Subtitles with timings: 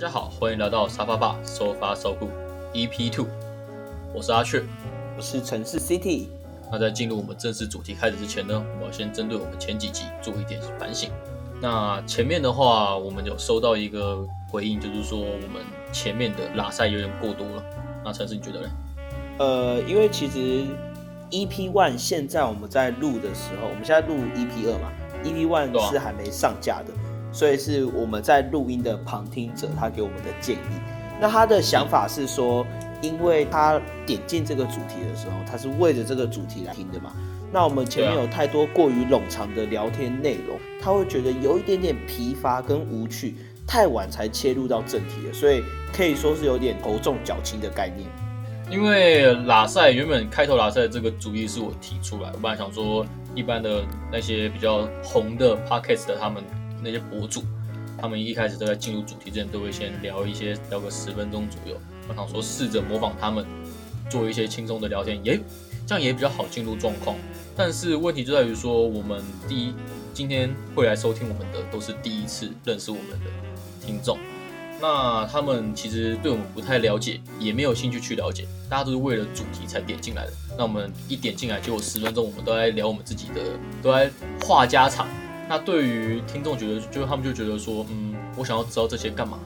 [0.00, 2.28] 大家好，欢迎来到沙发吧收发收顾
[2.72, 3.26] EP Two，
[4.14, 4.62] 我是阿雀。
[5.16, 6.28] 我是城市 City。
[6.70, 11.10] 那在进入我们正式主题开始之前呢，我要先针对我们前几集做一点反省。
[11.60, 17.64] 那前面的话，我们有收到一个回应，就是说我们前面的拉塞有点过多了。
[18.04, 18.70] 那城市你觉得呢？
[19.40, 20.64] 呃，因为其实
[21.32, 24.92] EP One 现在我们在录的时候，我们现在录 EP 二嘛
[25.24, 26.92] ，EP One 是还没上架的，
[27.32, 30.80] 所以是我们在录音的旁听者他给我们的建议。
[31.20, 32.66] 那他的想法是说，
[33.02, 37.12] 因为他点进这个主题的时候，他是为着这个主题来听的嘛。
[37.50, 43.34] 那我们前面有太多过于冗长的聊天内容，他会觉得有一点点疲乏跟无趣，
[43.66, 45.62] 太晚才切入到正题了，所以
[45.92, 48.08] 可以说是有点头重脚轻的概念。
[48.70, 56.44] 因为拉塞原本开头拉塞这个主意是我提出来，我本来想说一般的那些比较红的 podcast 的他们
[56.82, 57.42] 那些博主，
[58.00, 63.44] 他们一开始都在进入主题之前都会先聊一些聊个十分钟左右，我想说试着模仿他们
[64.10, 65.40] 做一些轻松的聊天，也
[65.86, 67.16] 这样也比较好进入状况。
[67.56, 69.74] 但是问题就在于说，我们第一
[70.14, 73.26] 今天会来收听我们的都是第一次认识我们的
[73.84, 74.18] 听众。
[74.80, 80.32] 那他们其实对我们不太了解，也没有兴趣去了解，大家都是为了主题才点进来的。
[80.56, 83.42] 那我们一点进来就有十分钟，我们都在聊我们自己的，
[83.82, 84.08] 都在
[84.40, 85.08] 话家常。
[85.48, 89.38] 那对于听众觉得，就他们就觉得说，嗯，我想要知道这些干嘛？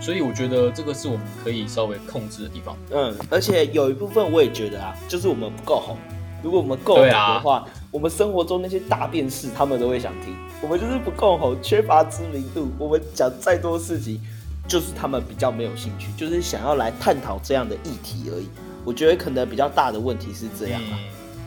[0.00, 2.76] 所以我觉得这个是我们可以稍微控制的地方。
[2.90, 5.96] 嗯，而且有一部分我也觉得啊，就是我们不够红。
[6.42, 10.34] 如果我们够红的话，我们生活中那些大便事他们都会想听。
[10.62, 14.20] 我们就是不够红，缺乏知名度，我们讲再多事情。
[14.68, 18.48] 就是他们比较没有兴趣，就是想要来探讨这样的议题而已。
[18.84, 20.94] 我觉得可能比较大的问题是这样啊，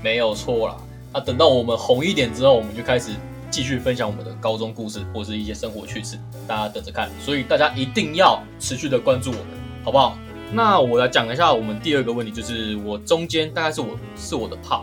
[0.04, 0.76] 没有错啦。
[1.14, 3.12] 那等到我们红一点之后，我们就开始
[3.54, 7.08] 继续分享我们的高中故事或是一些生活趣事，大家等着看。
[7.20, 9.46] 所以大家一定要持续的关注我们，
[9.84, 10.18] 好不好？
[10.52, 14.82] 那我来讲一下我们第二个问题，就是我中间大概是我是我的怕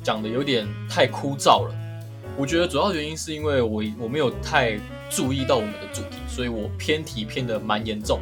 [0.00, 1.74] 讲的有点太枯燥了。
[2.36, 4.78] 我觉得主要原因是因为我我没有太。
[5.10, 8.18] 注意到我们的主题，所以我偏题偏的蛮严重。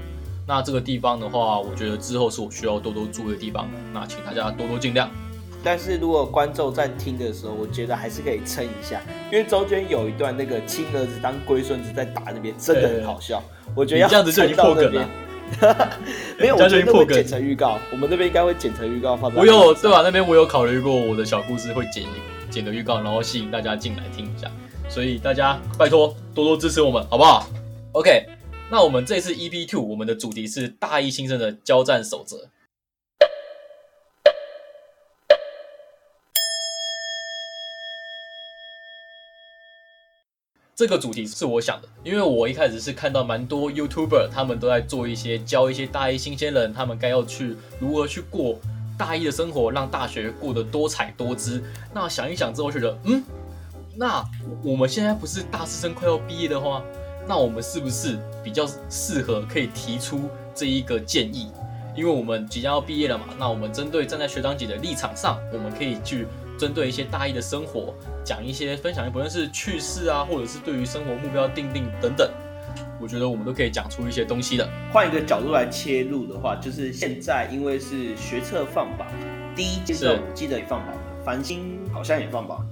[0.47, 3.67] 那这个地方的话，我觉得之后是我需要多多注意的地方。
[3.95, 5.09] 那请大家多多见谅。
[5.65, 9.01] 但是如果观众在听的时候，我觉得还是可以撑一下，
[9.31, 13.43] 因为中间有一段那个亲儿子当龟孙子在打那边，真的很好笑。
[13.75, 15.09] 我觉得这样子就已经破梗了。
[16.39, 17.79] 没有，我觉得会剪成预告。
[17.91, 19.33] 我们那边应该会剪成预告放。
[19.35, 20.01] 我有对吧？
[20.03, 22.05] 那边我有考虑过我的小故事会剪
[22.51, 24.51] 剪个预告，然后吸引大家进来听一下。
[24.89, 27.47] 所以大家拜托多多支持我们，好不好
[27.93, 28.27] ？OK，
[28.71, 32.49] 那我们这次 EP Two，我们的主题是大一新生的交战守则。
[40.75, 48.59] 这个主题是我想的，因为我一开始是看到蛮多 YouTuber，他们都在做一些教一些大一新鲜人，他们该要去如何去过
[48.97, 51.63] 大一的生活，让大学过得多彩多姿。
[51.93, 53.23] 那想一想之后，觉得嗯。
[53.95, 54.25] 那
[54.65, 56.83] 我们现在不是大四生快要毕业的话，
[57.29, 60.23] 那我们是不是比较适合可以提出
[60.55, 61.53] 这一个建议？
[61.95, 66.27] 因为我们即将要毕业了嘛，那我们针对站在学长姐的立场上，我们可以去
[66.63, 67.93] 针对一些大一的生活，
[68.23, 72.31] 讲一些分享，不论是趣事啊，或者是对于生活目标定定等等，
[73.01, 74.69] 我觉得我们都可以讲出一些东西的。
[74.93, 79.09] 换一个角度来切入的话，就是现在因为是学测放榜，
[79.57, 82.65] 第一阶段记得也放榜了，繁星好像也放榜。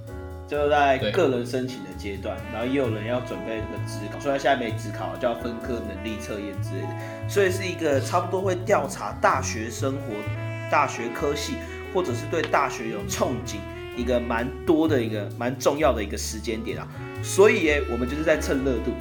[0.47, 10.13] 就在个人申请的阶段，然后也有人要准备这个职考，虽然现在没职考，叫分科能力测验之类的，所以是一个差不多会调查大学生活、
[10.71, 11.55] 大学科系，
[11.93, 13.57] 或者是对大学有憧憬
[13.95, 16.87] 一个蛮多的一个蛮重要的一个时间点啊。
[17.21, 18.91] 所以耶，我们就是在蹭热度，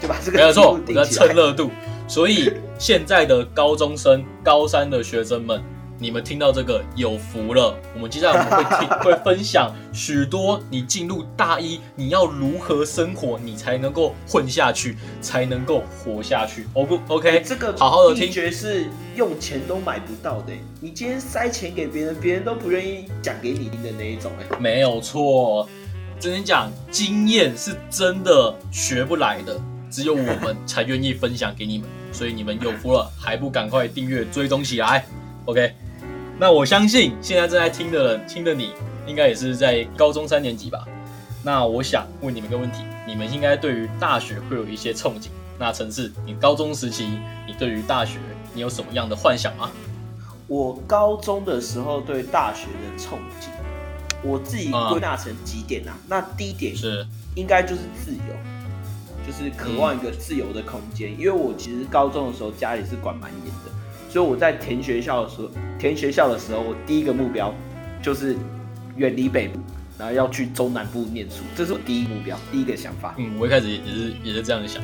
[0.00, 1.70] 就把这个没有错，在蹭热度。
[2.06, 5.62] 所以现在的高中生、高三的学生们。
[5.98, 7.76] 你们听到这个有福了。
[7.94, 16.66] 我们接下来我们会听， 会分享许多你进入大一你要如何生活，你才能够混下去，才能够活下去。
[16.74, 17.42] O 不 OK？
[17.44, 18.86] 这个好好的听，绝是
[19.16, 20.52] 用钱都买不到的。
[20.80, 24.32] 你今天塞钱给别人，别人都不愿意讲给你听的那一种。
[24.40, 25.68] 哎，没有错。
[26.18, 29.60] 真心讲，经验是真的学不来的，
[29.90, 31.86] 只有我们才愿意分享给你们。
[32.12, 35.04] 所以你们有福了，还不赶快订阅追踪起来
[35.44, 35.74] ？OK。
[36.38, 38.72] 那我相信现在正在听的人，听的你
[39.06, 40.84] 应该也是在高中三年级吧？
[41.42, 45.28] 那我想问你们一个问题：你们应该对于大学会有一些憧憬。
[45.58, 48.18] 那陈志，你高中时期，你对于大学，
[48.52, 49.70] 你有什么样的幻想吗？
[50.48, 53.48] 我高中的时候对大学的憧憬，
[54.24, 55.94] 我自己归纳成几点啊？
[56.08, 58.34] 那第一点是应该就是自由，
[59.24, 61.12] 就是渴望一个自由的空间。
[61.16, 63.70] 因为我其实高中的时候家里是管蛮严的，
[64.14, 67.52] 所以我在填学校的时候，填学校的时候，我第一个目标
[68.00, 68.36] 就是
[68.94, 69.58] 远离北部，
[69.98, 73.16] 然后要去中南部念书，这是我第一目标，第一个想法。
[73.18, 74.80] 嗯，我一开始也是也是这样想。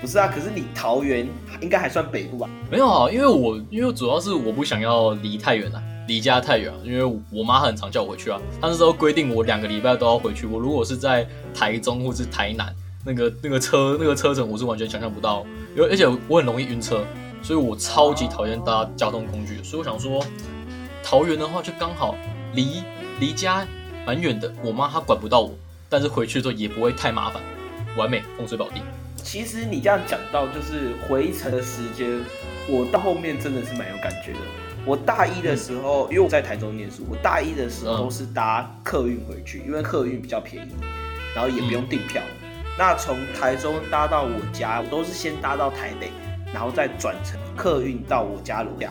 [0.00, 1.26] 不是啊，可是你桃园
[1.60, 2.48] 应该还算北部吧？
[2.70, 5.82] 没有啊，因为我因为主要是我不想要离太远了。
[6.06, 8.40] 离家太远，因为我妈很常叫我回去啊。
[8.60, 10.46] 她那时候规定我两个礼拜都要回去。
[10.46, 12.72] 我如果是在台中或是台南，
[13.04, 15.44] 那个那个车那个车程我是完全想象不到。
[15.74, 17.04] 因为而且我很容易晕车，
[17.44, 19.62] 所以我超级讨厌搭交通工具。
[19.62, 20.24] 所以我想说，
[21.02, 22.16] 桃园的话就刚好
[22.54, 22.82] 离
[23.20, 23.66] 离家
[24.06, 25.52] 蛮远的，我妈她管不到我，
[25.90, 27.42] 但是回去之后也不会太麻烦，
[27.96, 28.80] 完美风水宝地。
[29.16, 32.20] 其实你这样讲到就是回程的时间，
[32.68, 34.38] 我到后面真的是蛮有感觉的。
[34.86, 40.72] 我大一的时候，因为我在台中念书，我大一的时候是搭客运回去，因为客运比较便宜，
[41.34, 42.22] 然后也不用订票。
[42.78, 46.10] 那从台中搭到我家，我都是先搭到台北，
[46.54, 48.90] 然后再转乘客运到我家楼下。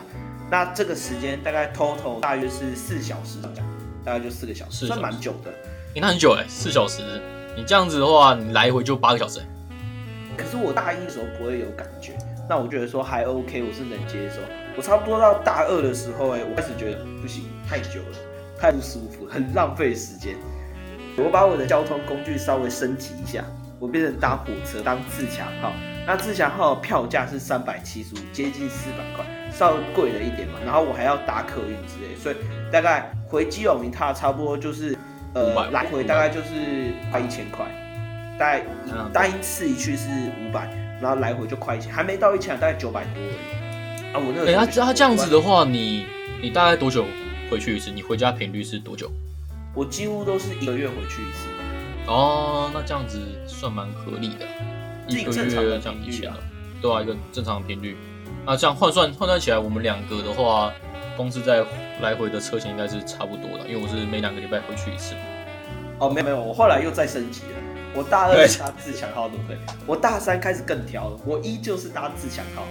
[0.50, 3.38] 那这个时间大概 total 大约是四小时，
[4.04, 5.50] 大概就四个小时，算蛮久的。
[5.94, 7.02] 你那很久哎，四小时，
[7.56, 9.40] 你这样子的话，你来回就八个小时。
[10.36, 12.12] 可是我大一的时候不会有感觉，
[12.48, 14.40] 那我觉得说还 OK，我是能接受。
[14.76, 18.18] 我差不多到大二的时候，哎，我开始觉得不行，太久了，
[18.60, 20.36] 太不舒服，很浪费时间。
[21.16, 23.44] 我把我的交通工具稍微升级一下，
[23.78, 25.72] 我变成搭火车，当自强号。
[26.06, 30.58] 那自强号票价是三百七十五，接近四百块，稍微贵了一点嘛。
[30.64, 32.36] 然后我还要搭客运之类，所以
[32.70, 34.96] 大概回基隆一趟差不多就是，
[35.34, 37.64] 呃，来回大概就是快一千块，
[38.38, 38.62] 大概
[39.12, 40.08] 单一次一去是
[40.42, 40.68] 五百，
[41.00, 44.12] 然后来回就快一千，还没到一千，大概九百多而已。
[44.12, 46.06] 啊，我那个，哎，他他这样子的话，你
[46.42, 47.06] 你大概多久
[47.50, 47.90] 回去一次？
[47.90, 49.10] 你回家频率是多久？
[49.74, 51.48] 我几乎都是一个月回去一次。
[52.06, 54.46] 哦，那这样子算蛮合理的，
[55.08, 56.36] 一个月这样一起啊，
[56.80, 57.96] 对啊，一个正常频率。
[58.46, 60.72] 那这样换算换算起来，我们两个的话，
[61.16, 61.64] 公司在
[62.00, 65.14] 来回的车钱应该是差不多的，因为我是每两个礼拜回去一次。
[65.98, 67.56] 哦，没有没有，我后来又再升级了，
[67.94, 69.56] 我大二搭自强号，对不对？
[69.86, 72.64] 我大三开始更挑了，我依旧是搭自强号。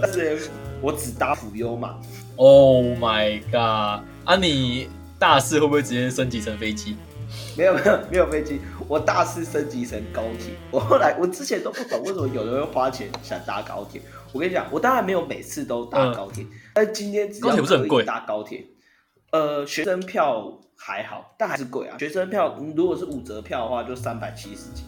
[0.00, 0.48] 但是
[0.80, 1.96] 我只搭普优嘛。
[2.36, 4.02] Oh my god！
[4.24, 4.88] 啊，你
[5.18, 6.96] 大四会不会直接升级成飞机？
[7.56, 10.54] 没有没有没有飞机，我大四升级成高铁。
[10.70, 14.00] 我后来我之前都不懂为什么有人会花钱想搭高铁。
[14.32, 18.64] 我跟你讲，我当然没有每次都搭高铁，但今天只要可以搭高铁。
[19.30, 21.96] 呃，学生票还好，但还是贵啊。
[21.98, 24.84] 学生票如果是五折票的话，就三百七十几。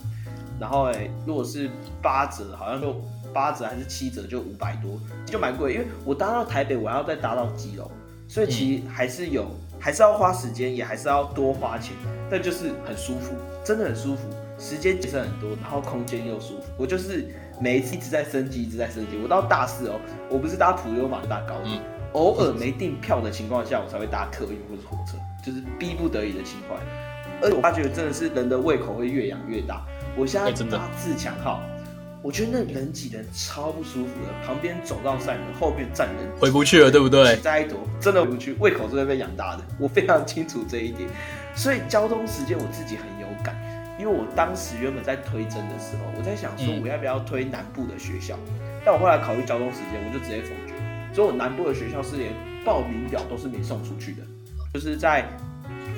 [0.60, 1.70] 然后哎，如果是
[2.02, 2.94] 八折，好像就。
[3.34, 5.74] 八折还是七折就五百多，就蛮贵。
[5.74, 7.90] 因为我搭到台北，我要再搭到基隆，
[8.26, 9.44] 所以其实还是有，
[9.86, 11.94] 还是要花时间，也还是要多花钱。
[12.28, 14.22] 但就是很舒服，真的很舒服，
[14.58, 16.64] 时间节省很多，然后空间又舒服。
[16.76, 17.28] 我就是
[17.60, 19.16] 每一次一直在升级，一直在升级。
[19.22, 21.80] 我到大四哦，我不是搭普悠玛就搭高铁，
[22.14, 26.80] 偶尔没订票的情况下，我才会搭客运或者火车，就是逼不得已的情况。
[27.40, 29.86] 而且我发觉真的是人的胃口会越养越大。
[30.16, 31.62] 我现在搭自强号。
[32.26, 37.36] 我觉得那人挤人超不舒服的，旁边走道散人，后面站人，回不去了，对不对？
[37.36, 41.08] 再一朵，真的回不去，胃口是会被养大的，我非常清楚这一点。
[41.54, 43.54] 所以交通时间我自己很有感，
[43.96, 48.36] 因为我当时原本在推甄的时候，我在想说我要不要推南部的学校，
[48.84, 50.74] 但我后来考虑交通时间，我就直接否决。
[51.14, 52.32] 所以我南部的学校是连
[52.64, 54.22] 报名表都是没送出去的，
[54.74, 55.24] 就是在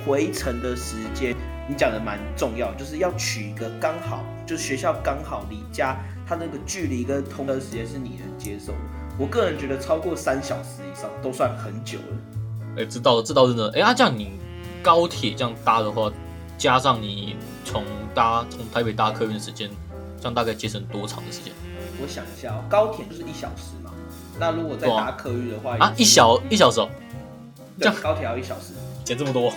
[0.04, 1.34] 回程的时间，
[1.66, 5.96] 你讲的蛮重要，就是要取一个刚好，就是学校刚好离家。
[6.28, 8.78] 它那个距离跟通车时间是你能接受的，
[9.18, 12.76] 我个人觉得超过三小时以上都算很久了。
[12.76, 13.72] 哎，知道了，这倒真的。
[13.74, 14.32] 哎，啊，这样你
[14.82, 16.12] 高铁这样搭的话，
[16.58, 17.82] 加上你从
[18.14, 19.70] 搭从台北搭客运的时间，
[20.18, 21.50] 这样大概节省多长的时间？
[22.00, 23.90] 我想一下哦，高铁就是一小时嘛，
[24.38, 26.90] 那如果再搭客运的话，啊，一小一小时哦，
[27.78, 29.50] 这样高铁要一小时，减这么多？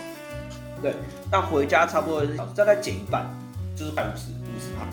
[0.82, 0.96] 对，
[1.30, 2.26] 那回家差不多
[2.56, 3.30] 大概减一半，
[3.76, 4.88] 就是百五十五十帕。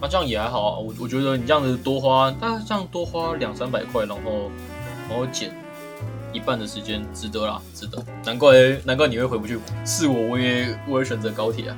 [0.00, 4.50] 那这样也还好啊，我我觉得你这样子多花，大概这样多花两三百块，然后
[5.08, 5.54] 然后减
[6.32, 8.02] 一半的时间，值得啦，值得。
[8.24, 8.54] 难怪
[8.84, 11.76] 难怪你会回不去，是我我也我也选择高铁啊。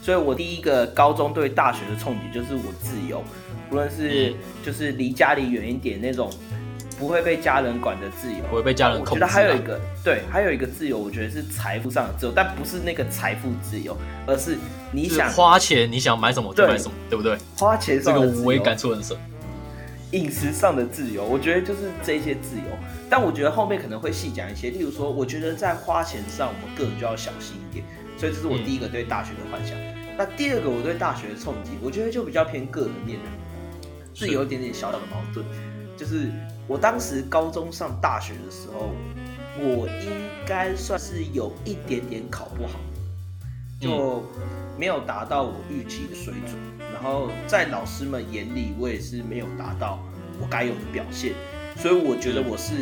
[0.00, 3.22] 所以我第一个高中对大学的憧憬就是我自由，
[3.70, 6.30] 无论是就是离家里远一点那种。
[7.00, 9.12] 不会被家人管的自由，不会被家人控制。
[9.14, 14.58] 我觉得还有一个，对，还有一个自由，我觉得是财富上的自由，但不是那个财富自由，而是
[14.92, 17.38] 你想花钱，你想买什么就买什么，对不对？
[17.56, 19.16] 花钱这个我也感触很深。
[20.12, 22.76] 饮食上的自由，我觉得就是这些自由，
[23.08, 27.84] 但我觉得后面可能会细讲一些，例如说，我觉得在花钱上，我们个人就要小心一点。
[28.18, 29.78] 所以这是我第一个对大学的幻想。
[30.18, 33.24] 那第二个我对大学的冲击，我觉得就比较偏个人面的，
[34.12, 35.46] 是有一点点小小的矛盾，
[36.00, 36.30] 就是
[36.66, 38.90] 我当时高中上大学的时候，
[39.58, 40.10] 我应
[40.46, 42.80] 该算是有一点点考不好，
[43.78, 44.24] 就
[44.78, 46.56] 没有达到我预期的水准，
[46.94, 49.98] 然后在老师们眼里，我也是没有达到
[50.40, 51.34] 我该有的表现，
[51.76, 52.72] 所以我觉得我是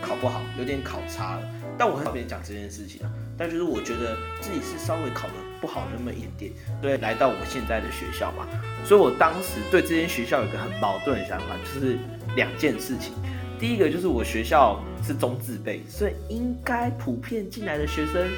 [0.00, 1.42] 考不好，有点考差了。
[1.76, 8.46] 但我很少讲这件事情啊，但就是我觉得自己是稍微考的不好那么一点点，对，来到我现在的学校嘛，
[8.86, 11.98] 所以我当时对这间学校有个很矛盾的想法，就是
[12.36, 13.12] 两件事情。
[13.58, 18.28] 第一个就是我学校是中字辈，所以应该普遍进来的学生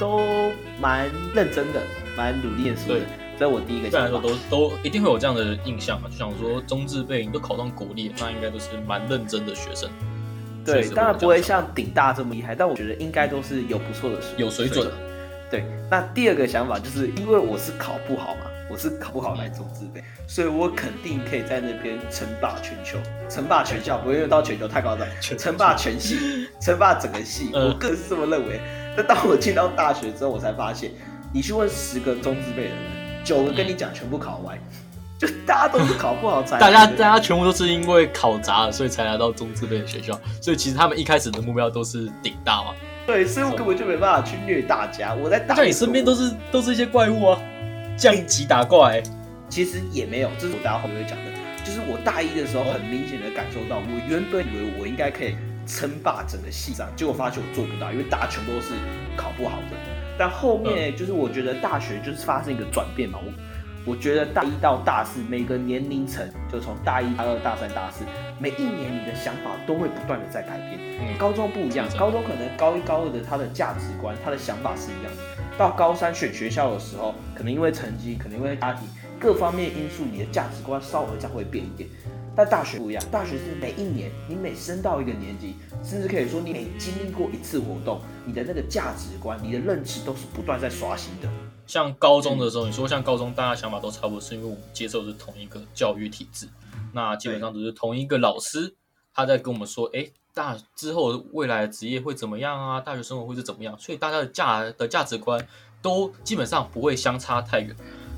[0.00, 0.20] 都
[0.80, 1.80] 蛮认真的，
[2.16, 3.00] 蛮努力的书的。
[3.38, 4.20] 这是我第一个想法。
[4.20, 9.88] 都都一定会有这样的印象嘛，就想说中字辈你都考上国立，那应该都是蛮认真的学生。
[10.64, 14.90] 对，当然不会像顶大这么厉害，但我觉得应该都是有不错的有水准。
[15.50, 28.60] 对，那第二个想法就是因为我是考不好嘛，我是考不好来中字辈，所以我肯定可以在那边称霸全球，称霸全校，不会到全球太夸张，称霸全系， 称霸整个系，我个人是这么认为。
[28.96, 30.90] 但当我进到大学之后，我才发现，
[31.32, 32.78] 你去问十个中字辈的人，
[33.24, 34.58] 九个跟你讲全部考歪。
[35.22, 40.20] 就大家都是考不好才，大家大家全部都是因为考砸了，所以才来到中字辈的学校。
[40.40, 42.74] 所以其实他们一开始的目标都是顶大嘛。
[43.06, 45.14] 对，所以我根本就没办法去虐大家。
[45.14, 47.40] 我在大家你身边都是都是一些怪物啊，
[47.96, 49.02] 降级打怪。
[49.48, 51.24] 其实也没有，这是我大家后面会讲的。
[51.64, 58.74] 就是我大一的时候，很明显的感受到，我原本以为我应该可以称霸整个系上，结果发现我做不到，因为大家全部都是
[59.16, 59.76] 考不好的。
[60.18, 63.32] 但后面就是我觉得大学就是发生一个转变嘛，我。
[63.84, 68.04] 我觉得大一到大四每个年龄层，就从大一、大二、大三、大四，
[68.38, 70.78] 每一年你的想法都会不断的在改变。
[71.00, 75.41] 嗯，高中不一样，高中可能高一、高二的他的价值观、他的想法是一样的。
[75.58, 78.88] 到高三选学校的时候，可能因为成绩，可能因为家庭
[79.20, 81.88] 各方面因素，你的价值观稍微再会变一点。
[82.34, 85.54] 但大学不一样，大学是每一年你每升到一个年级，
[85.84, 91.28] 甚至可以说你每经历过一次活动，你的那个价值观、你的认知都是不断在刷新的。
[91.66, 96.48] 像高中的时候，你说像高中大家想法都差不多，是因为我们接受的是同一个教育体制，
[96.94, 98.74] 那基本上都是同一个老师，
[99.12, 102.80] 他在跟我们说，哎，大之后未来职业会怎么样啊？
[102.80, 103.78] 大学生活会是怎么样？
[103.78, 105.46] 所以大家的价的价值观
[105.82, 107.74] 都基本上不会相差太远。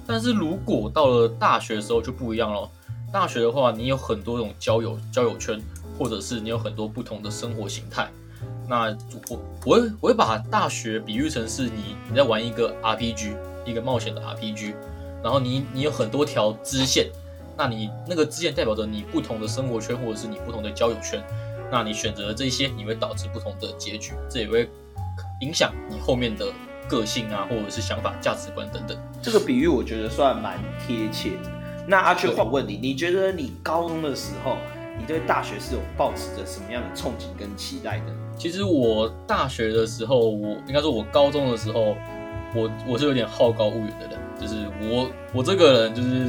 [0.07, 2.71] 但是如果到了大学的时候就不一样了，
[3.13, 5.61] 大学的话，你有很多种交友交友圈，
[5.99, 8.09] 或者是你有很多不同的生活形态。
[8.69, 8.97] 那
[9.29, 14.75] 我我会我会把大学比喻成是你你在玩一个 RPG，一个冒险的 RPG，
[15.23, 17.11] 然后你你有很多条支线，
[17.57, 21.23] 那你那个支线代表着你不同的生活圈或者是你不同的交友圈，
[21.71, 24.69] 那你选择了这些，你会导致不同的结局，这也会
[25.41, 26.47] 影响你后面的
[26.89, 28.97] 个性啊，或者是想法、价值观等等。
[29.23, 31.51] 这个比喻我觉得算蛮贴切的。
[31.87, 34.57] 那阿雀，我问你，你觉得你高中的时候，
[34.99, 38.07] 你对大学是有抱持着什么样的憧憬跟期待的？
[38.39, 41.97] 其实我大学的时候，我应该说，我高中的时候，
[42.55, 46.29] 我我是有点好高骛远的人，就是我我这个人就是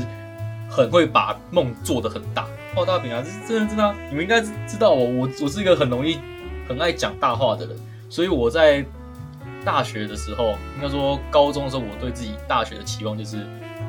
[0.70, 6.20] 很会把梦做得很大，画大饼啊，这是真的真的，你们应该知道我，我我是一个很容易
[6.68, 7.76] 很爱讲大话的人，
[8.10, 8.86] 所以我在
[9.64, 13.48] 大学的时候，应该说高中的时候，我对自己大学的期望就是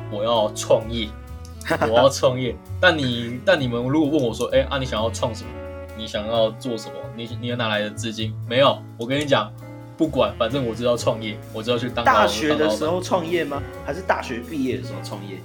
[0.09, 1.09] 我要创业，
[1.91, 2.55] 我要创业。
[2.79, 5.49] 但你但你们如果问我说，哎啊，你想要创什么？
[5.97, 6.93] 你想要做什么？
[7.15, 8.33] 你你有哪来的资金？
[8.47, 9.51] 没有，我跟你讲，
[9.97, 13.61] 不管，反正我知道创业，我知道去当大学的时候创业吗？
[13.85, 15.37] 还是大学毕业的时候创业？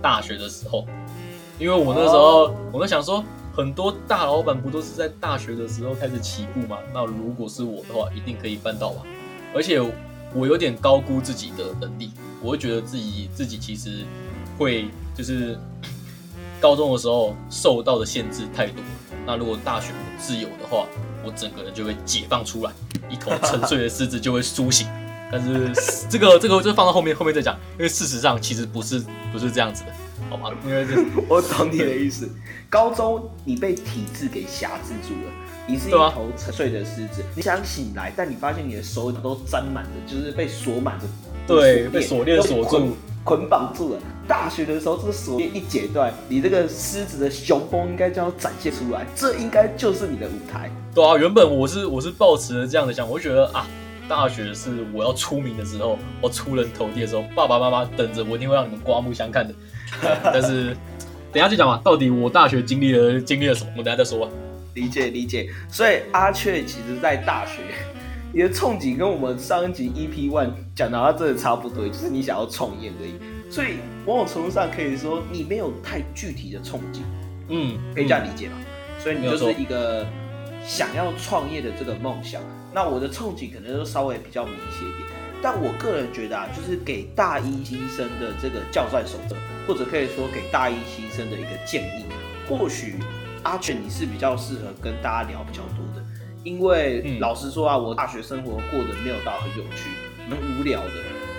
[0.00, 0.86] 大学的时候，
[1.58, 6.78] 因为我那时候我在想说，很多大老板不都是在大学的时候开始起步吗？
[6.94, 9.02] 那如果是我的话，一定可以办到吧？
[9.54, 9.80] 而且
[10.34, 14.04] 我有点高估自己的能力，我会觉得自己自己其实
[14.56, 15.58] 会就是
[16.60, 18.76] 高中的时候受到的限制太多。
[19.26, 20.86] 那如果大学我自由的话，
[21.24, 22.70] 我整个人就会解放出来，
[23.10, 24.86] 一头沉睡的狮子就会苏醒。
[25.30, 25.70] 但是
[26.08, 29.92] 这个这个就放到后面后面再讲，因为事实上其实不是不是这样子的，
[30.28, 30.50] 好吗？
[30.64, 30.86] 因为
[31.28, 32.28] 我懂你的意思。
[32.70, 35.32] 高中你被体制给辖制住了，
[35.66, 41.06] 你是一头沉睡的狮子，你想醒来，但你发现你的手脚都沾满了，就是被锁满着，
[41.46, 42.96] 对，被锁链锁住。
[43.24, 44.00] 捆绑住了。
[44.26, 50.70] 大学的时候，这个锁链一解断，你这个狮子的雄风应该就要展现出来，这应该就是你的舞台。
[50.94, 53.66] 对啊，原本我是我是抱持着这样的想，我觉得啊，
[54.08, 59.54] 大学是我要出名的时候，我出人头地的时候，爸爸妈妈等着我，一定会让你们刮目相看的。
[60.22, 60.76] 但是
[61.32, 64.32] 等下就讲嘛，到底我大学经历了经历了什么，我们等下再说吧。
[64.74, 65.48] 理解理解。
[65.68, 67.62] 所以阿雀其实在大学。
[68.30, 73.14] 你的憧憬跟我们上一集 EP One 讲的话真的差不多，就是你想要创业而已。
[73.50, 77.00] 所以某种程度上可以说你没有太具体的憧憬，
[77.48, 78.56] 嗯，可以这样理解吗？
[78.98, 80.06] 所以你就是一个
[80.62, 82.42] 想要创业的这个梦想。
[82.70, 85.08] 那我的憧憬可能就稍微比较明显一点，
[85.40, 89.34] 但我个人觉得啊，就是给大一新生的这个教战守则，
[89.68, 92.04] 或者可以说给大一新生的一个建议，
[92.48, 92.94] 或许
[93.44, 96.02] 阿卷你是比较适合跟大家聊比较多的，
[96.42, 99.90] 因为嗯老实说啊，我大学生活过得没有到很有趣，
[100.28, 100.92] 蛮无聊的。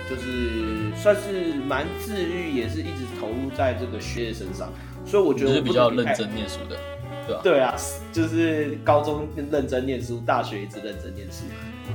[0.08, 4.68] 就是算是蛮自律，也是一直投入在这个学业身上，
[5.06, 6.76] 所以我觉得我是比较认真念书的，
[7.28, 7.40] 对吧？
[7.44, 7.76] 对啊，
[8.12, 11.44] 就是高中认真念书，大学一直认真念书。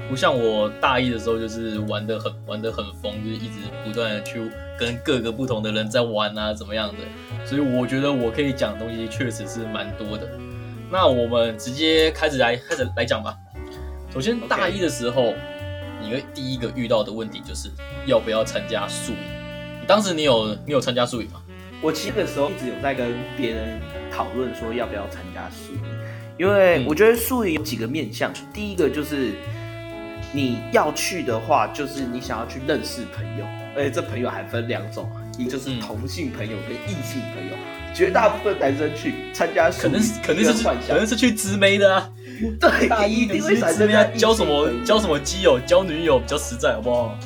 [0.09, 4.39] 不像我大一的时候，就是玩的很玩的很疯，就是一直不断的去
[4.77, 7.45] 跟各个不同的人在玩啊，怎么样的。
[7.45, 10.29] 所以我觉得我可以讲的东西确实是蛮多的。
[10.91, 13.35] 那我们直接开始来开始来讲吧。
[14.13, 15.33] 首先大一的时候，
[16.01, 17.69] 你会第一个遇到的问题就是
[18.05, 19.17] 要不要参加宿营。
[19.81, 21.41] 你当时你有你有参加宿营吗？
[21.81, 23.79] 我其实那个时候一直有在跟别人
[24.11, 25.81] 讨论说要不要参加宿营，
[26.39, 29.33] 因为嗯我觉得宿营有几个面向，第一个就是
[30.36, 37.56] 你要去的话，就是你想要去认识朋友，而且这朋友还分两种，一个就是嗯同性朋友跟异性朋友。
[37.94, 42.12] 绝大部分男生去参加可能是可能是幻想可能是去知妹的啊。
[42.60, 47.18] 对，大一一定会是直妹啊，产生在交什么交什么基友，交女友比较实在，好不好？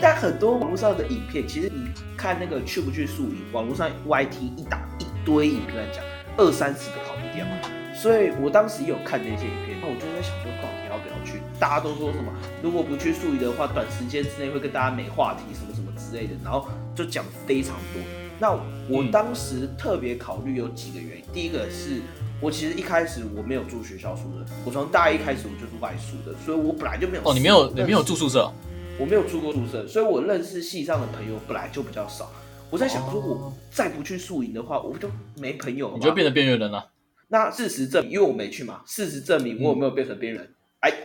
[0.00, 6.04] 但很多网络上的影片，其实你看那个去不去宿营，网络上 YT 一打一堆影片来讲，
[6.36, 7.44] 二三十个跑不掉。
[7.92, 11.35] 所以我当时也有看那些影片，那我就在想说，到底要不要去？
[11.58, 12.32] 大家都说什么，
[12.62, 18.02] 如果不去宿营的话，短时间之内会跟大家没话题，什么什么之类的，然后就讲非常多。
[18.38, 18.52] 那
[18.88, 22.02] 我嗯当时特别考虑有几个原因，第一个是
[22.40, 28.52] 我其实一开始我没有住学校宿舍，我从大一开始我就住外宿的，所以我本来就没有哦，你没有你没有住宿舍哦？
[28.98, 32.30] 我没有住过宿舍，所以我认识系上的朋友本来就比较少。
[32.70, 35.94] 我在想如果再不去宿营的话，我不就没朋友了？
[35.96, 36.90] 你就变成边缘人了。
[37.28, 40.50] 那事实证明，因为我没去嘛，事实证明我有没有变成边缘人？
[40.50, 40.55] 哎，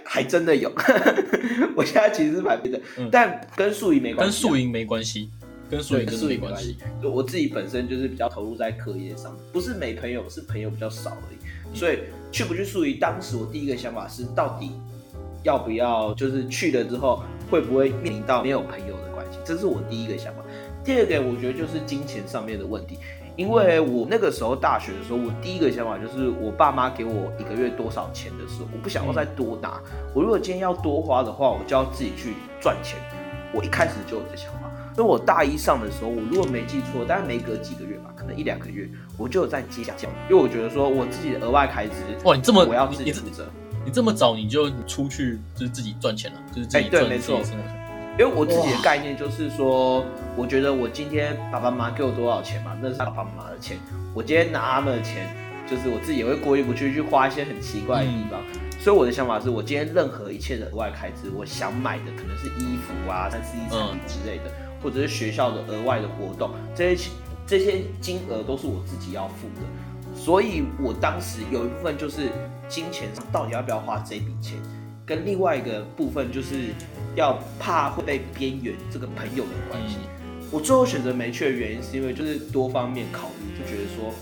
[0.04, 0.72] 还真的有。
[1.76, 5.30] 我现在其实是蛮别的，嗯但跟宿营没关跟系啊、宿营没关系，
[5.70, 6.78] 跟宿营对真的宿营没关系系。。
[7.02, 11.78] 就我自己本身就是比较投入在课业上，不是没朋友，是朋友比较少而已。
[11.78, 12.00] 所以
[12.32, 14.72] 去不去宿营，当时我第一个想法是，到底
[15.44, 20.42] 要不要就是去了之后会不会面临到没有朋友的关系，这是我第一个想法。
[20.84, 22.98] 第二个，我觉得就是金钱上面的问题。
[23.36, 29.80] 因为我那个时候大学的时候，我第一个想法就是我爸妈给我一个月多少钱的时候，我不想要再多拿。
[30.14, 33.00] 我如果今天要多花的话，我就要自己去赚钱。
[33.54, 43.46] 我一开始就有这想法，所以我大一上的时候，我如果没记错，大概没隔几个月吧，可能一两个月，我就有在接家教，因为我觉得说我自己的额外开支，哇，你这么我要自己负责。
[43.84, 47.81] 你这么早你就出去就是自己赚钱了，就是自己赚自己没错的生活钱。
[48.20, 53.78] 因为我自己的概念就是说，我觉得我今天爸爸妈妈给我多少钱嘛，那是爸爸妈妈的钱。
[54.14, 55.34] 我今天拿他们的钱，
[55.66, 58.42] 就是我自己也会过意不去，去花一些很奇怪的地方。
[58.80, 64.52] 所以我的想法是我今天任何一切的额外开支，我想买的可能是衣服啊、三 C 产品之类的，
[64.84, 67.10] 或者是学校的额外的活动，这些
[67.48, 69.62] 这些金额都是我自己要付的。
[70.14, 72.30] 所以我当时有一部分就是
[72.68, 74.58] 金钱上到底要不要花这笔钱，
[75.12, 76.74] 跟另外一个部分就是
[77.18, 79.98] 要怕会被边缘这个朋友的关系。
[80.50, 84.14] 我最后选择没去的原因是因为就是多方面考虑，就觉得说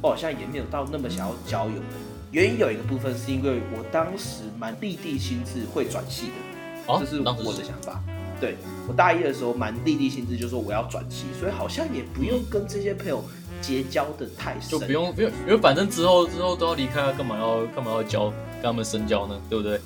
[0.00, 1.82] 我好像也没有到那么想要交友。
[2.30, 6.32] 原因有一个部分是因为我当时蛮立地心智会转系的，
[6.86, 8.00] 哦这是我的想法。
[8.40, 8.54] 对
[8.86, 13.24] 我大一的时候蛮立地心智，就说我要转系，所以好像也不用跟这些朋友
[13.60, 19.36] 结交的太深，就不用不用，因为反正之后之后都要离开，干嘛要干嘛要交跟他们深交呢？
[19.50, 19.80] 对不对？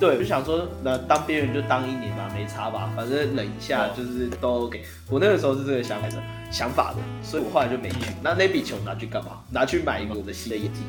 [0.00, 4.82] 对，就想说，那当边缘就当一年吧，没差吧，反正忍一下哦就是都 OK。
[5.10, 6.14] 我那个时候是这个想法的
[6.50, 7.96] 想法的，所以我后来就没去。
[8.22, 9.40] 那那笔钱我拿去干嘛？
[9.50, 10.82] 拿去买一个我的新的眼镜，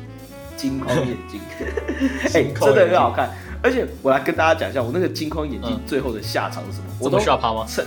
[0.56, 1.38] 金框眼镜，
[2.32, 3.30] 哎、真的很好看。
[3.62, 6.86] 而且我来跟大家讲一下，我那个金框眼镜嗯最后的下场是什么？
[6.98, 7.66] 我都需要趴吗？
[7.68, 7.84] 称，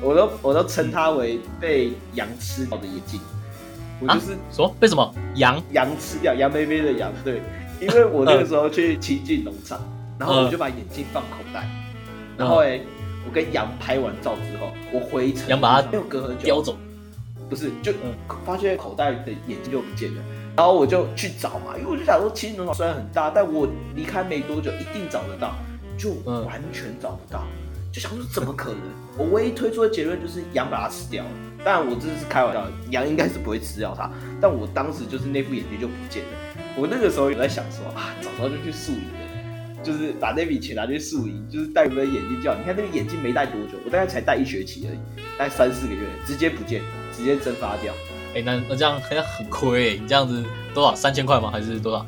[0.00, 3.18] 我都我都称它为被羊吃掉的眼镜。
[4.00, 4.76] 我啊就是什么？
[4.80, 5.60] 为什么羊？
[5.72, 7.42] 羊吃掉，羊妹妹的羊，对，
[7.80, 9.80] 因为我那个时候去奇迹农场，
[10.18, 11.68] 然后我就把眼镜放口袋，
[12.36, 12.80] 然后哎、
[13.26, 16.76] 我跟羊拍完照之后，我回程，羊把它没有隔很久，叼走？
[17.48, 18.12] 不是，就嗯
[18.44, 20.22] 发现口袋的眼镜就不见了，
[20.56, 25.54] 然后我就去找嘛，因为我就想说其实农场虽然很大，但我离开没多久一定找得到，
[25.96, 27.44] 就嗯完全找不到，
[27.92, 28.80] 就想说怎么可能？
[29.16, 31.30] 我唯一推出的结论就是羊把它吃掉了。
[31.64, 36.30] 当然我这是开玩笑的，羊应该是不会吃掉它，但我当时就是那副眼镜就不见了。
[36.76, 39.27] 我那个时候有在想说啊，早知道就去宿营了。
[39.82, 42.54] 就是把那笔钱拿去宿营，就是戴我们的眼镜叫。
[42.54, 44.98] 你看那个眼镜没戴多久，我大概才戴一学期而已，
[45.38, 46.82] 大概三四个月，直接不见，
[47.16, 47.94] 直接蒸发掉。
[48.34, 51.50] 哎，那那这样好像很亏哎，你这样子多少三千块吗？
[51.50, 52.04] 还是多少？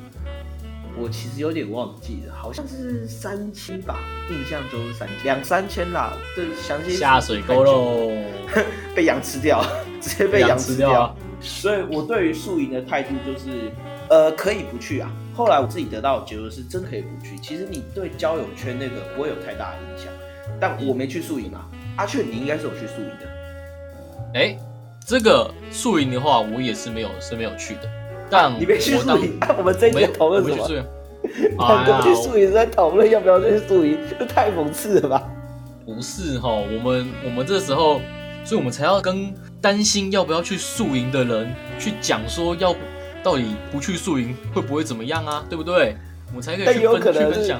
[0.98, 6.12] 我其实有点忘记了，好像是三千吧，印象中是三两三千啦。
[6.36, 8.12] 这详细下水沟喽，
[8.94, 9.64] 被羊吃掉，
[10.00, 11.16] 直接被羊吃掉。
[11.40, 13.70] 所以我对于宿营的态度就是，
[14.10, 15.10] 呃，可以不去啊。
[15.40, 17.38] 后来我自己得到的结论是，真可以不去。
[17.38, 20.12] 其实你对交友圈那个不会有太大的影响。
[20.60, 21.66] 但我没去宿营啊。
[21.96, 23.26] 阿雀，你应该是有去宿营的。
[24.34, 24.54] 哎，
[25.06, 27.88] 这个宿营的话，我也是没有是没有去的。
[28.28, 30.68] 但你没去宿营，我们这一天讨论什么？
[31.56, 35.26] 两个去宿营在讨论要不要去宿营，这太讽刺了吧？
[35.86, 37.98] 不是哈，我们我们这时候，
[38.44, 42.76] 所以我们才要跟担心要不要去宿营的人去讲说要。
[43.22, 45.44] 到底不去宿营会不会怎么样啊？
[45.48, 45.96] 对不对？
[46.28, 47.58] 我们才可以去分去分享。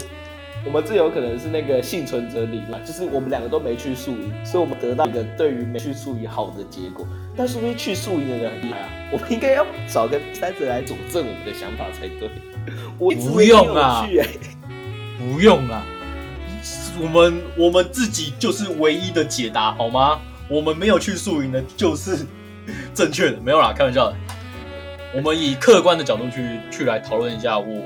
[0.65, 7.07] 我们最有可能是那个幸存者理论，就是我们两个都没去宿营，所以我们得到一个对于没去宿营好的结果。
[7.35, 8.89] 但是不是去宿营的人很厉害啊？
[9.11, 12.31] 我们应该要找个三者来佐证我们的想法才对。
[12.99, 14.07] 我不用啊，
[15.19, 15.83] 不用啊，
[17.01, 20.21] 我们我们自己就是唯一的解答，好吗？
[20.47, 22.27] 我们没有去宿营的就是
[22.95, 24.17] 正确的，没有啦，开玩笑的。
[25.13, 27.83] 我们以客观的角度去去来讨论一下我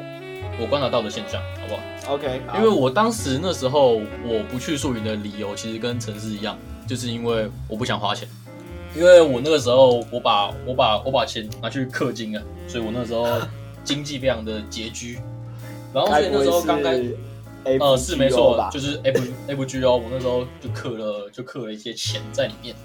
[0.61, 2.43] 我观察到的现象，好不好？OK。
[2.55, 8.29] 因为我当时那时候我不去宿营的理由，其实跟城市一样，就是因为我不想花钱。
[8.95, 13.27] 因为我那个时候我把我把我把钱拿去氪金啊，所以我那时候
[13.83, 15.19] 经济非常的拮据。
[15.95, 17.03] 然后所以那时候刚开，
[17.65, 22.77] 呃，是没错，就是 F F G O，，我那时候就氪了就氪了一些钱在里面。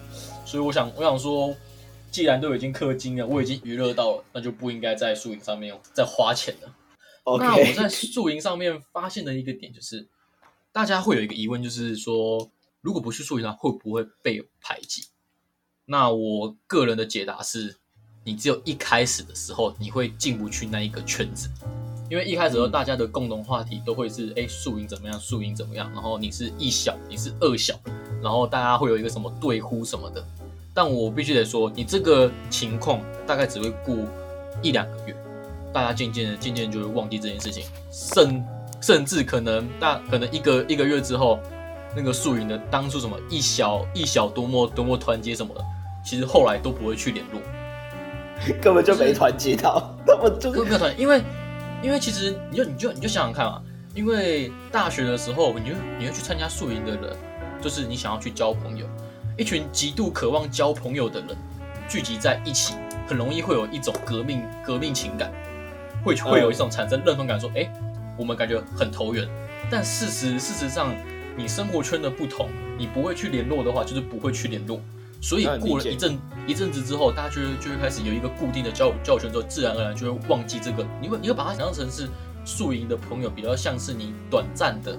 [0.45, 1.53] 所以我想我想说。
[2.11, 6.75] 既然都已经氪金了，我已经娱乐到了，那就不应该在宿营上面再花钱了。
[7.37, 10.07] 那我在宿营上面发现的一个点就是，
[10.71, 12.49] 大家会有一个疑问，就是说，
[12.81, 15.03] 如果不去宿营，会不会被排挤？
[15.85, 17.77] 那我个人的解答是，
[18.23, 21.47] 你只有一开始的时候，你会进不去那一个圈子，
[22.09, 25.19] 因为一开始时候大家的共同话题都会是，哎，宿营怎么样？
[25.19, 25.91] 宿营怎么样？
[25.93, 27.79] 然后你是一小，你是二小，
[28.23, 30.25] 然后大家会有一个什么对呼什么的。
[30.81, 33.97] 但我必须得说，你这个情况大概只会过
[34.61, 35.13] 一两个月，
[35.73, 38.45] 大家渐渐的、渐渐就会忘记这件事情，甚
[38.79, 41.37] 甚至可能大可能一个一个月之后，
[41.93, 45.61] 那个宿营的当初什么一小一小多么多么团结什么的，
[46.01, 47.41] 其实后来都不会去联络，
[48.63, 51.21] 根本就没团结到，根本就没有团，因为
[51.83, 53.61] 因为其实你就你就你就想想看啊，
[53.93, 57.17] 因为大学的时候，你就你会去参加宿营的人，
[57.61, 58.85] 就是你想要去交朋友。
[59.39, 61.29] 一群极度渴望交朋友的人
[61.87, 62.73] 聚集在一起，
[63.07, 65.31] 很容易会有一种革命革命情感，
[66.03, 67.71] 会会有一种产生认同感，说：“哎，
[68.17, 69.25] 我们感觉很投缘。”
[69.71, 70.93] 但事实事实上，
[71.37, 74.81] 你生活圈的不同，你不会去联络的话，就是不会去联络。
[75.21, 80.85] 所以过了一阵一阵子之后，大家就会就会开始有一个固定的交交友圈之后，自然而然就会忘记这个。
[81.01, 82.09] 你会你会把它想象成是
[82.43, 84.97] 宿营的朋友，比较像是你短暂的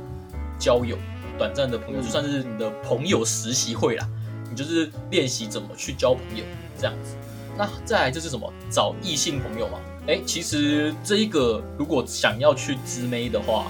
[0.59, 0.97] 交友，
[1.37, 4.09] 短暂的朋友，就算是你的朋友实习会啦。
[4.51, 6.45] 你就是练习怎么去交朋友
[6.77, 7.15] 这样子，
[7.57, 9.79] 那再来就是什么找异性朋友嘛？
[10.09, 13.67] 哎，其实这一个如果想要去知妹的话，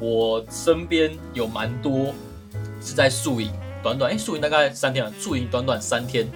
[0.00, 2.12] 我身边有蛮多
[2.82, 6.26] 是在宿营，短短哎宿营大概三天，宿营短短三天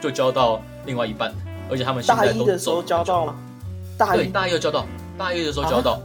[0.00, 1.34] 就交到另外一半，
[1.68, 3.34] 而且他们现在都时候交到吗？
[3.98, 4.86] 大一大一交到，
[5.18, 6.00] 大一的时候交到，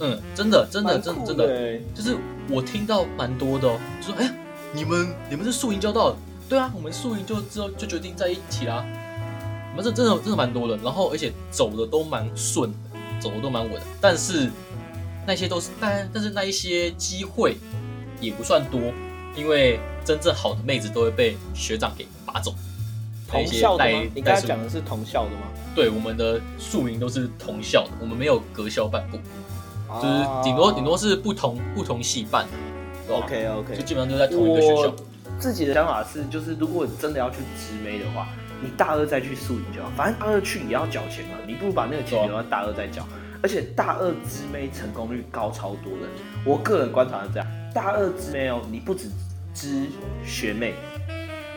[0.00, 2.16] 嗯，真的真的真真的，就是
[2.50, 4.30] 我听到蛮多的哦，就说哎，
[4.74, 6.14] 你们你们是宿营交到。
[6.48, 8.84] 对啊，我们宿营就之后就决定在一起啦。
[9.72, 12.72] 我们这真的真的蛮多的，然后而且走的都蛮顺，
[13.20, 13.80] 走的都蛮稳。
[14.00, 14.50] 但是
[15.26, 17.56] 那些都是，但但是那一些机会
[18.20, 18.80] 也不算多，
[19.36, 22.54] 因为真正好的妹子都会被学长给拔走。
[23.28, 24.02] 同校的吗？
[24.14, 25.42] 你刚才讲的是同校的吗？
[25.74, 29.20] 对，我们的宿营都是同校的，我们没有隔校办过，
[30.00, 33.14] 就是顶多顶多是不同不同系办的。
[33.14, 34.92] OK OK，就基本上都在同一个学校。
[35.38, 38.28] 自己的想法是，就是如果你真的要去直妹的话，
[38.60, 43.06] 你大二再去宿营就好，反正大二去也要缴钱嘛，你不如把那个钱留到大二再缴。
[43.40, 46.08] 而且大二直妹成功率高超多的，
[46.44, 49.08] 我个人观察是这样，大二直妹哦，你不止
[49.54, 49.86] 知
[50.26, 50.74] 学妹，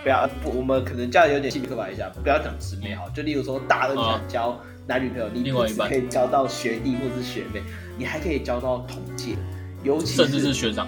[0.04, 7.63] 不要不，我们可能叫有点性别刻板一下，不要讲直妹好，就例如说大二你想交男女朋友，你不只可以交到学弟或是学妹，
[7.98, 9.36] 你还可以交到同届，
[9.82, 10.88] 尤其甚至是学长，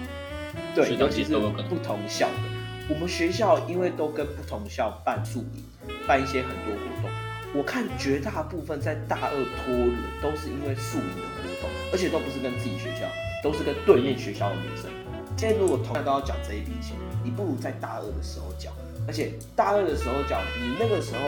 [0.76, 2.53] 对，尤其是不同校的。
[2.86, 5.64] 我们学校因为都跟不同校办宿营，
[6.06, 7.10] 办一些很多活动。
[7.54, 13.08] 我看绝大部分在大二拖人都是因为宿营的活动，而且都不是跟自己学校，
[13.42, 14.90] 都是跟对面学校的女生。
[15.34, 16.94] 现在如果同样都要缴这一笔钱，
[17.24, 18.70] 你不如在大二的时候缴。
[19.06, 21.20] 而且大二的时候缴，你那个时候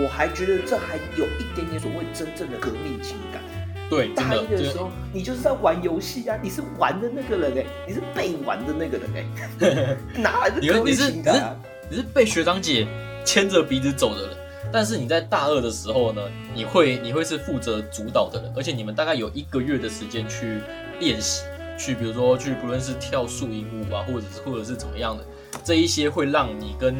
[0.00, 3.42] 我还觉得这还有一点点所谓真正的革命情感。
[3.94, 11.58] 对，大一的时候你就是在玩游戏啊，你是玩的那个人哎，你是被玩的那个人哎， 哪来的革命情感？
[11.88, 12.86] 你是被学长姐
[13.24, 14.36] 牵着鼻子走的人。
[14.72, 16.22] 但是你在大二的时候呢，
[16.54, 20.58] 你会你会是负责主导的人，而且你们大概有一个月的时间去
[20.98, 21.44] 练习，
[21.78, 25.24] 去比如说去不论是跳树荫舞啊，或者是或者是怎么样的，
[25.62, 26.96] 这一些会让你跟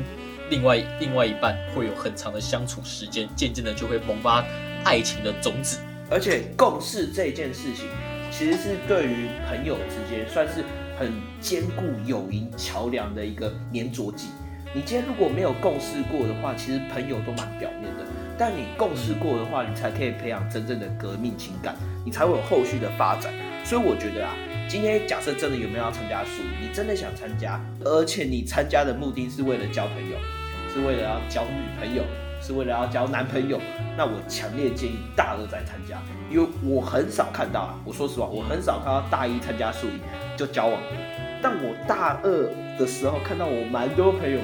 [0.51, 4.45] 另外另外一半会有很长的相处时间，渐渐的就会萌发
[4.85, 5.79] 爱情的种子。
[6.11, 7.87] 而且共事这件事情，
[8.31, 10.65] 其实是对于朋友之间算是
[10.99, 14.29] 很坚固友谊桥梁的一个粘着剂。
[14.75, 18.05] 你今天如果没有共事过的话，其实朋友都蛮表面的。
[18.37, 23.33] 但你共事过的话，你才可以培养真正的革命情感，你才会有后续的发展。
[23.65, 24.35] 所以我觉得啊，
[24.69, 30.17] 今天假设真的有没有要参加树，你真的想参加，而且你参加的目的是为了交朋友，
[30.73, 32.03] 是为了要交女朋友，
[32.45, 33.59] 是为了要交男朋友，
[33.97, 40.01] 那我强烈建议大二再参加，因为我很少看到啊，我说实话，我很少看到大一参加宿营
[40.37, 40.89] 就交往的。
[41.43, 42.31] 但我大二
[42.79, 44.39] 的时候看到我蛮多朋友。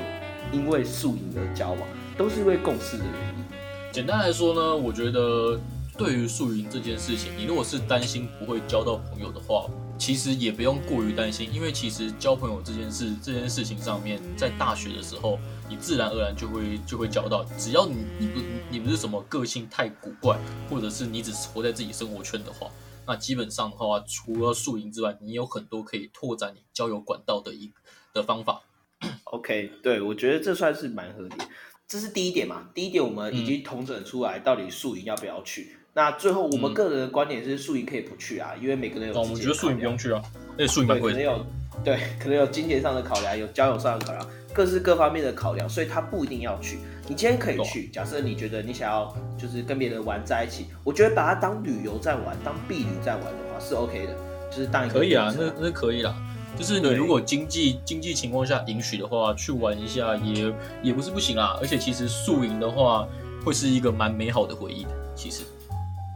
[0.52, 1.78] 因为宿营而交往，
[2.18, 3.44] 都是因为共事的原因。
[3.92, 5.56] 简单来说呢，我觉得
[5.96, 15.38] 对于宿营这件事情，你如果是担心不会交到朋友的话，其实也不用过于担心，因为其实交朋友这件事这件事情上面，在大学的时候，
[15.70, 17.44] 你自然而然就会就会交到。
[17.56, 20.36] 只要你你不你不是什么个性太古怪，
[20.68, 22.68] 或者是你只是活在自己生活圈的话，
[23.06, 27.72] 那基本上的话，除了宿营之外，你有很多可以拓展你交友管道的一
[28.12, 28.60] 的方法。
[29.24, 31.30] OK，对我觉得这算是蛮合理，
[31.86, 32.68] 这是第一点嘛。
[32.74, 35.76] 第一点我们已经统整出来，到底宿营要不要去。
[35.92, 39.22] 那最后我们个人的观点是，宿营可以不去啊，因为每个人有。
[39.22, 40.22] 我觉得宿营不用去啊，
[40.58, 41.12] 那宿营蛮贵。
[41.12, 41.46] 可能有
[41.84, 46.78] 对，可能有金钱上的考量，有交友上的考量，各式各方面的考量，所以他不一定要去。
[47.08, 54.14] 你今天可以去，假设你觉得你想要就是跟别人玩在一起，我觉得把它当旅游在玩，当避旅在玩的话是 OK 的，
[54.50, 56.14] 就是当一个可以啊，那那可以啦。
[56.58, 60.52] 就是你如果经济经济情况下允许的话，去玩一下也
[60.82, 61.56] 也不是不行啊。
[61.60, 63.08] 而且其实宿营的话，
[63.44, 64.90] 会是一个蛮美好的回忆的。
[65.14, 65.42] 其实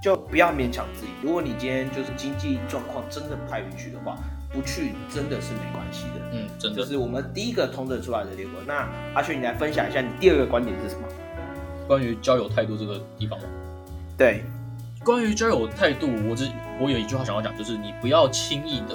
[0.04, 1.12] 就不要勉强自己。
[1.22, 4.18] 如果你今天就是经济状况真的不太允许的话，
[4.52, 6.20] 不去真的是没关系的。
[6.30, 6.82] 嗯，真的。
[6.82, 8.60] 这是我们第一个通整出来的结果。
[8.66, 11.08] 那阿轩，你来分享一下你第二个观点是什么？
[11.88, 13.46] 关于交友态度这个地方吗？
[14.18, 14.44] 对，
[15.02, 18.94] 关于交友态度，我只我有一句话想要讲，就是你不要轻易的。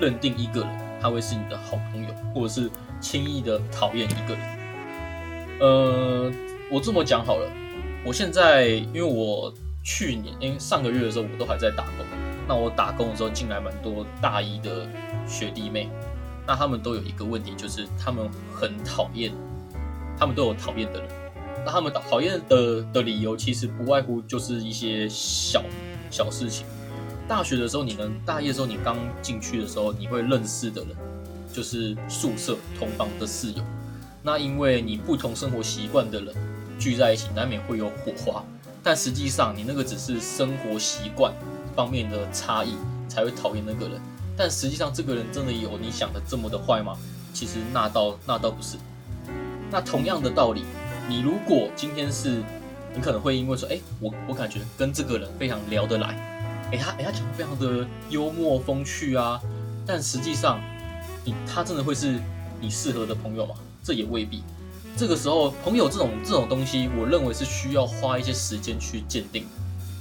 [0.00, 0.68] 认定一个人
[1.00, 2.68] 他会是你的好朋友，或者是
[3.00, 5.60] 轻易的讨厌一个人。
[5.60, 6.32] 呃，
[6.72, 7.48] 我这么讲好了，
[8.04, 12.06] 我现在因为我去年因为上个月的时候我都还在打工，
[12.46, 14.86] 那我打工的时候进来蛮多大一的
[15.26, 15.88] 学弟妹，
[16.46, 19.32] 那他们都有一个问题，就是他们很讨厌，
[20.18, 21.08] 他们都有讨厌的人，
[21.64, 25.62] 那他们讨厌的的理由其实不外乎就是一些小
[26.10, 26.66] 小事情。
[27.26, 30.90] 大学的时候，你能大一的时候，你刚进去的时候，你会认识的人
[31.52, 33.62] 就是宿舍同房的室友。
[34.22, 36.34] 那因为你不同生活习惯的人
[36.78, 38.44] 聚在一起，难免会有火花。
[38.82, 41.32] 但实际上，你那个只是生活习惯
[41.76, 42.74] 方面的差异，
[43.08, 44.00] 才会讨厌那个人。
[44.36, 46.96] 但实际上，这个人真的有你想的这么的坏吗？
[47.34, 48.76] 其实那倒那倒不是。
[49.70, 50.64] 那同样的道理，
[51.08, 52.42] 你如果今天是，
[52.94, 56.08] 你可能会因为说，哎，我我感觉跟这个人非常聊得来。
[56.72, 59.40] 哎，他哎，他讲的非常的幽默风趣啊，
[59.86, 60.58] 但实际上，
[61.24, 62.18] 你他真的会是
[62.60, 63.54] 你适合的朋友吗？
[63.84, 64.42] 这也未必。
[64.96, 69.46] 这个时候，朋友这种这种东西，我认为是需要花一些时间去鉴定，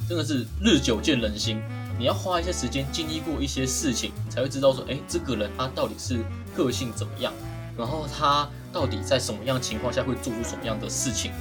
[0.08, 1.62] 真的是日久见人心。
[1.98, 6.20] 你要花一些时间经历过一些事情，你才会知道说，哎，这个人他到底是
[6.56, 7.34] 个性怎么样，
[7.78, 11.32] 然后他到底在什么样情况下会做出什么样的事情，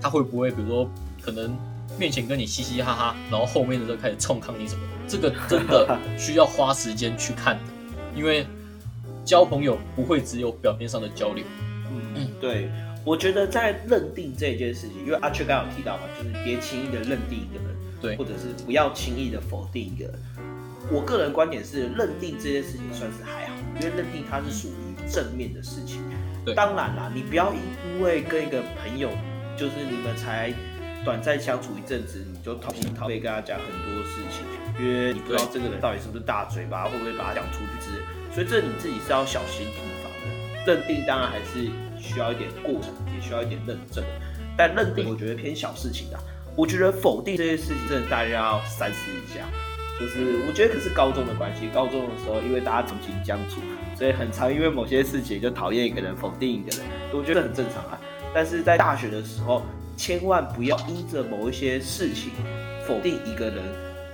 [0.00, 1.56] 他会不会比如说可能。
[1.98, 4.80] 面前跟你嘻嘻哈哈，然后后面的时候开始冲康你什么？
[5.06, 7.62] 这个真的需要花时间去看的，
[8.16, 8.46] 因为
[9.26, 11.44] 交朋友不会只有表面上的交流。
[12.16, 12.68] 嗯，对，
[13.04, 20.14] 我觉得在认定这件事情，因为阿雀刚刚有提到嘛，就是别轻易的认定一个人，对，或者是不要轻易的否定一个人。
[20.90, 26.02] 我个人观点是，认定这件事情算是还好，因为认定它是属于正面的事情。
[26.44, 29.08] 对，当然啦，你不要因为跟一个朋友，
[29.56, 30.52] 就是你们才。
[31.04, 34.46] 短暂相处一阵子，你就掏心掏肺跟他讲很多事情，
[34.78, 40.64] 因为你不知道这个人到底是不是大嘴巴，会不会把他讲出去之类，所以这你自己是要小心提防的。
[40.64, 41.68] 认定当然还是
[42.02, 44.04] 需要一点过程，也需要一点认证，
[44.56, 46.18] 但认定我觉得偏小事情的。
[46.56, 49.46] 我觉得否定这些事情，真的大家要三思一下。
[50.00, 53.60] 就是我觉得可是高中的关系，高中的时候因为大家同情相处，
[53.96, 58.00] 所以很常因为某些事情就讨厌一个人，否定一个人，我觉得很正常啊。
[58.34, 59.62] 但是在大学的时候，
[59.96, 62.32] 千万不要因着某一些事情
[62.86, 63.62] 否定一个人，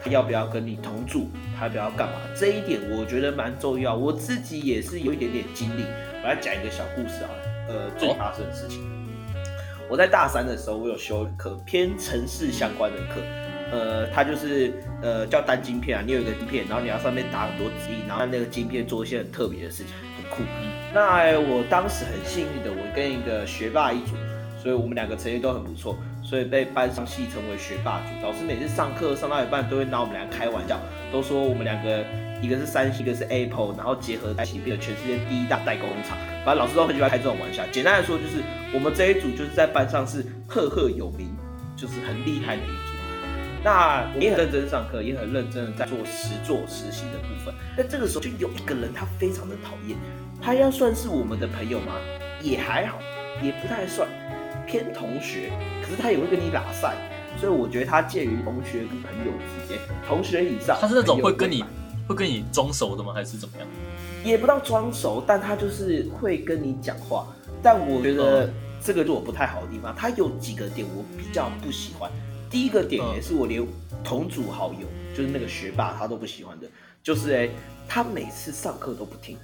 [0.03, 3.95] 他要不要跟你同住，他要不要干嘛，这一点我觉得蛮重要。
[3.95, 5.85] 我自己也是有一点点经历，
[6.23, 7.31] 我来讲一个小故事啊，
[7.69, 8.83] 呃，最发生的事情。
[9.89, 13.21] 我在大三的时候，我有修一课偏城市相关的课，
[13.71, 20.43] 呃，它就是呃叫单晶片啊，你有一个晶片，然后你要上面打很多字，然后那个晶片做一些很特别的事情，很酷。
[20.93, 24.17] 那我当时很幸运的，我跟一个学霸一组，
[24.63, 28.27] 所以我们两个成绩都很不错，所以被班上戏称为学霸组。
[28.27, 30.79] 老师每次上课上到一半，都会拿我们俩开玩笑，
[31.13, 32.05] 都说我们两个。
[32.41, 36.17] 一个是三星，一个是 Apple，然后结合在一起变成全世界第一大代工厂。
[36.49, 37.63] 反正老师都很喜欢开这种玩笑。
[37.71, 41.29] 简单来说，就是我们这一组就是在班上是赫赫有名，
[41.77, 42.95] 就是很厉害的一组。
[43.63, 47.55] 那也很认真上课，也很认真的在做实做实习的部分。
[47.77, 49.99] 那这个时候就有一个人，他非常的讨厌。
[50.41, 51.93] 他要算是我们的朋友吗？
[52.41, 52.99] 也还好，
[53.43, 54.09] 也不太算，
[54.67, 55.53] 偏同学。
[55.83, 56.97] 可是他也会跟你打赛，
[57.39, 60.79] 所以我觉得他介于同学跟朋友之间，同学以上。
[60.81, 61.63] 他是那种会跟你。
[62.09, 63.13] 会跟你装熟的吗？
[63.13, 63.69] 还是怎么样？
[64.25, 67.27] 也不到装熟，但他就是会跟你讲话。
[67.63, 68.51] 但我觉得
[68.83, 69.95] 这个是我不太好的地方。
[69.95, 72.11] 他有几个点我比较不喜欢。
[72.51, 73.67] 第一个点也是我连
[74.03, 76.67] 同组好友，就是那个学霸，他都不喜欢的，
[77.03, 77.51] 就是哎，
[77.87, 79.37] 他每次上课都不听，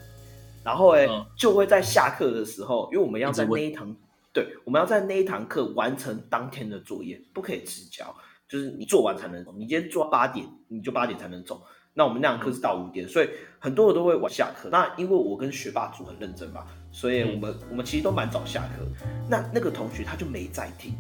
[0.63, 1.07] 然后哎，
[1.37, 3.95] 就会在下课的时候，因为我们要在那一堂，
[4.33, 8.15] 对，我们要在那一堂课完成当天的作业，不可以迟交，
[8.49, 9.53] 就是你做完才能走。
[9.53, 11.61] 你今天做到八点，你就八点才能走。
[11.97, 13.31] 那我们那堂课是到五点，所以
[13.61, 14.69] 很多人都会晚下课。
[14.69, 18.85] 那因为我跟学霸组很认真嘛，所以我们我们其实都蛮早下课。
[19.29, 20.93] 那那个同学他就没在听，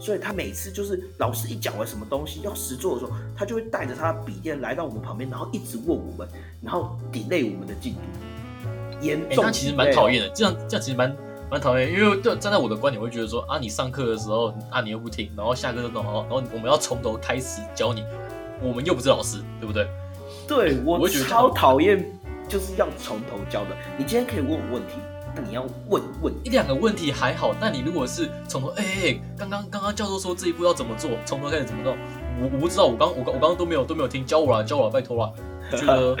[0.00, 6.26] 所以他每次就是老师一讲完什么东西要实做的时候，他就会带着他的笔电来到我们旁边，然后一直问我们，
[6.62, 8.00] 然后 delay 我们的进度。
[9.02, 11.14] 严重，那其实蛮讨厌的，这样这样其实蛮
[11.50, 18.02] 蛮讨厌，因为就站在我的观点，会觉得说啊，你上课的时候啊你又不听，然后下课这种，然后然后我们要从头开始教你，
[18.62, 19.86] 我们又不是老师，对不对？
[20.48, 22.04] 对我超讨厌，
[22.48, 23.76] 就是要从头教的。
[23.98, 24.94] 你今天可以问我问题，
[25.36, 27.54] 那你要问问一两个问题还好。
[27.60, 31.94] 那你如果是从头，哎哎，刚刚刚刚教授说这一步要怎么做，从头开始怎么做？
[32.40, 35.32] 我我不知道，我刚我刚我刚刚都没有都没有听，教我了教我了，拜托了。
[35.76, 36.16] 觉得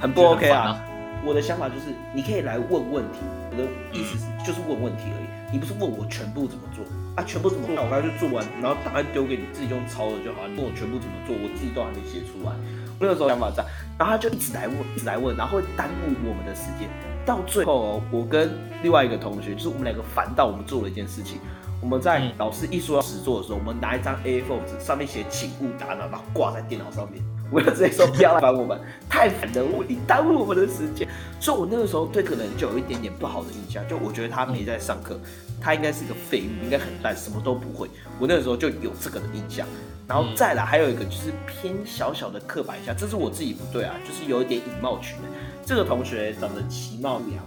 [0.00, 0.82] 很不 OK 啊。
[1.24, 3.20] 我的想法就是，你可以来问问题。
[3.52, 5.26] 我的意思是，就是问问题而已。
[5.54, 6.84] 你不是问我全部怎么做。
[7.14, 7.76] 啊，全部怎么做？
[7.76, 10.48] 我刚才就做完，然后答案丢给你，自己用抄的就好。
[10.50, 12.50] 你问我全部怎么做，我自己都还没写出来。
[12.98, 16.90] 我那个时候想法这样，然后他就一直来问，一直来问，然后会耽误我们的时间。
[17.24, 18.50] 到最后，我跟
[18.82, 21.38] 另外一个同学，就是我们两个烦到我们做了一件事情。
[21.80, 27.22] 我们在老师一说要实做的时候，我们拿一张 A4 纸，上面写“请勿打扰”，然后挂在电脑上面。
[27.54, 28.76] 我就直接说不要来烦我们，
[29.08, 31.06] 太烦了，我你耽误我们的时间。
[31.38, 35.18] 所以，我那个时候对可能就有一点点不好的印象，就我觉得他没在上课。
[35.60, 37.88] 他应该是个废物，应该很烂，什么都不会。
[38.18, 39.66] 我那个时候就有这个的印象，
[40.06, 45.22] 然后再来还有一个就是偏小小的刻板印象，这是我自己不对啊，就是有一点以貌取人。
[45.64, 47.42] 这个同学长得其貌不扬，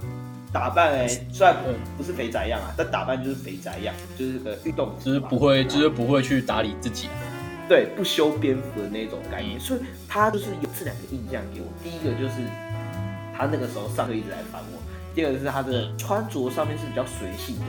[0.52, 1.56] 打扮哎虽然
[1.96, 7.10] 不是肥宅样啊，但打扮就是肥宅样，就是个运动，就是不会，就是不会去打理自己，
[7.68, 9.60] 对，不修边幅的那种概念。
[9.60, 11.68] 所以他就是有这两个印象给我。
[11.84, 12.36] 第一个就是
[13.36, 14.80] 他那个时候上课一直来烦我，
[15.14, 17.66] 第二个是他的穿着上面是比较随性的。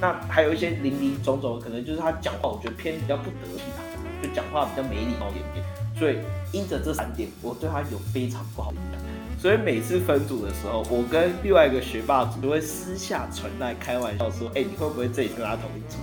[0.00, 3.80] 那还有一些零零总总，可能就是他讲话，我觉得偏比较不得体啊，
[4.22, 5.64] 就讲话比较没礼貌一点点。
[5.96, 6.18] 所以
[6.52, 9.00] 因着这三点，我对他有非常不好的印象。
[9.38, 15.98] 所以每次分组的时候，我跟另外一个学霸组都会私下传来开玩笑说：“哎，你会不会这里跟他同一组？”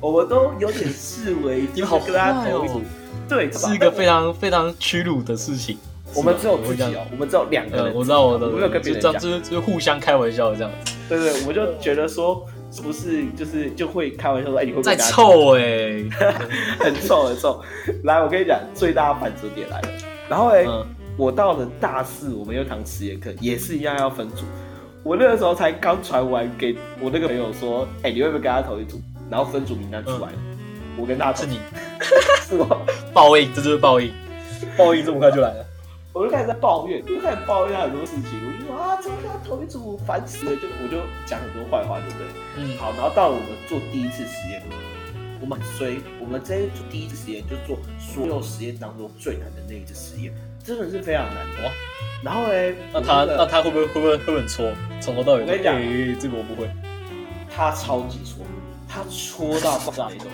[0.00, 2.80] 我们都有点视为你好跟他同一组，
[3.28, 5.76] 对，是一个非常非常屈辱的事情。
[6.14, 10.94] 我们只有自己哦，我们只有两个人，我知道，我的，没有跟别人讲，就是就是互相开玩笑这样子。
[11.08, 12.44] 对对，我就觉得说。
[12.70, 16.04] 是不是就是就会开玩笑说，哎，你会再臭哎，
[16.78, 17.58] 很臭很臭。
[18.04, 19.88] 来，我跟你讲，最大的反折点来了。
[20.28, 20.66] 然后哎，
[21.16, 24.44] 我到了大四，我们有堂实验课，也是一样要分组。
[25.02, 29.00] 我那个时候才刚传完给我那个朋友说，哎，你会不会跟他同一组？
[29.30, 30.38] 然后分组名单出来了，
[30.96, 31.60] 我跟他是你，
[32.48, 32.66] 是吗
[33.12, 34.12] 报应，这就是报应，
[34.76, 35.64] 报应这么快就来了。
[36.14, 38.40] 我就开始在抱怨，就开始抱怨很多事情。
[38.42, 40.56] 我就说啊，怎么跟他同一组，烦死了！
[40.56, 42.26] 就我就讲很多坏话，对不对？
[42.56, 42.76] 嗯。
[42.76, 44.60] 好，然后到了我们做第一次实验，
[45.40, 50.32] 我们很衰，我们这一组第一次实验就做所有实验当中最难的那一次实验，
[50.64, 51.70] 真的是非常难哇。
[52.24, 54.72] 然后呢，那他那他会不会会不会会很搓？
[55.00, 55.78] 从头到尾，我跟你讲，
[56.18, 56.68] 这个我不会。
[57.54, 58.44] 他超级搓，
[58.98, 60.26] 他戳到爆炸那种，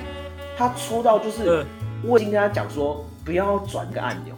[0.57, 1.65] 他戳到就是
[2.03, 4.35] 我已经跟他讲说不要转个按钮，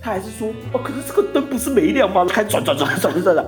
[0.00, 2.24] 他还是说哦，可是这个灯不是没亮吗？
[2.24, 3.46] 开转转转转转转，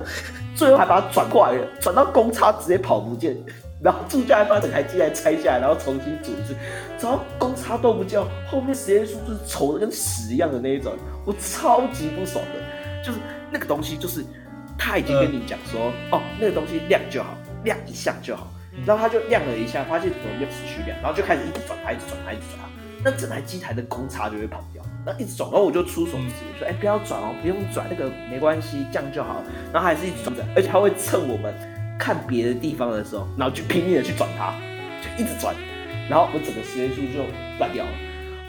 [0.55, 3.35] 最后还把它转过来了，转到公差直接跑不见，
[3.81, 6.55] 然后住家还把整台机台拆下来，然后重新组一次，
[7.01, 10.93] 然后公差都不叫，后面实验室就是丑的跟屎一样的那一种，
[11.25, 13.17] 我超级不爽的，就是
[13.49, 14.23] 那个东西就是
[14.77, 18.47] 他已经跟你讲说哦，那个东西亮就好，亮一下就好。
[18.85, 22.69] 然后它就亮了一下，发现怎么又持续亮，然后就开始一直转它，一直转它，一直转它。
[23.03, 24.83] 那整台机台的公差就会跑掉。
[25.05, 31.53] 那一直转，然后我就出手指说：“哎，不要转哦，不用转，那个没关系，这样就好。”然后还是一直转转，而且他会趁我们
[31.97, 34.53] 看别的地方的时候，然后就拼命的去转它，
[35.01, 35.55] 就一直转，
[36.09, 37.23] 然后我整个实验数就
[37.57, 37.91] 断掉了。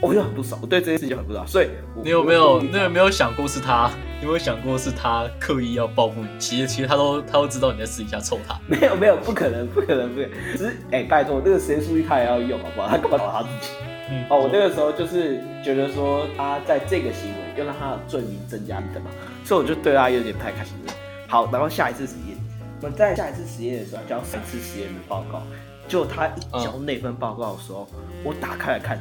[0.03, 1.47] 我就很不爽，我对这件事情很不爽。
[1.47, 1.69] 所以
[2.03, 3.91] 你有没有，你有没有想过是他？
[4.19, 6.29] 你有没有想过是他刻意要报复你？
[6.39, 8.59] 其实，其实他都他都知道你在私底下臭他。
[8.67, 10.31] 没有，没有，不可能，不可能，不可能。
[10.53, 12.89] 只是，哎，拜托，那个实验数据他也要用，好不好？
[12.89, 13.73] 他干嘛找他自己？
[14.11, 14.25] 嗯。
[14.31, 19.11] 哦，我那个时候就是觉得说，他在这个行为又让他的罪名增加一等嘛，
[19.45, 20.93] 所以我就对他有点不太开心了。
[21.29, 22.37] 好，然后下一次实验，
[22.81, 25.43] 我们在下一次实验的时候交三次实验的报告，
[25.89, 27.87] 就他一交那份报告的时候，
[28.25, 28.99] 我打开来看。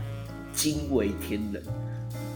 [0.60, 1.64] 惊为天人，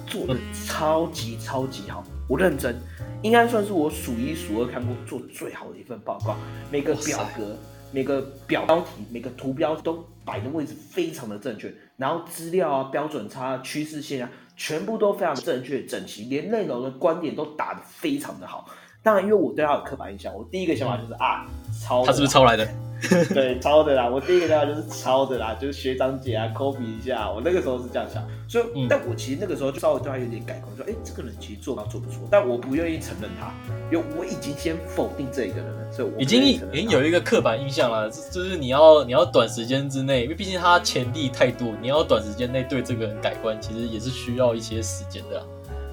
[0.07, 0.33] 做的
[0.65, 2.73] 超级超级好，我认真，
[3.21, 6.37] 应该算是我数一数二看过做最好的一份报告。
[6.71, 7.57] 每个表格、
[7.91, 18.69] 每个表标题、每个图标都摆的位置非常的正确，然后资料啊、标准差、趋势线啊，全部都非常正确整齐，连内容的观点都打得非常的好。
[19.03, 21.45] 当然，因为我对他有刻板印象，我第一个想法就是啊，
[21.85, 22.65] 抄，他是不是抄来的？
[23.33, 24.09] 对，抄的啦。
[24.09, 27.29] 我第一个想法就是抄的啦，就是学长姐啊，copy 一下。
[27.29, 33.53] 我那个时候是这样想，所以，但我其实那个时候就稍微对他有点改观，说，哎，这个人其实做到做不错，但我不愿意承认他，
[33.91, 45.43] 因为我已经先否定这一个人了，所以我已经已经有一个刻板印象了，就是你要你要短时间之内，因为毕竟他潜力太多，你要短时间内对这个人改观，其实也是需要一些时间的。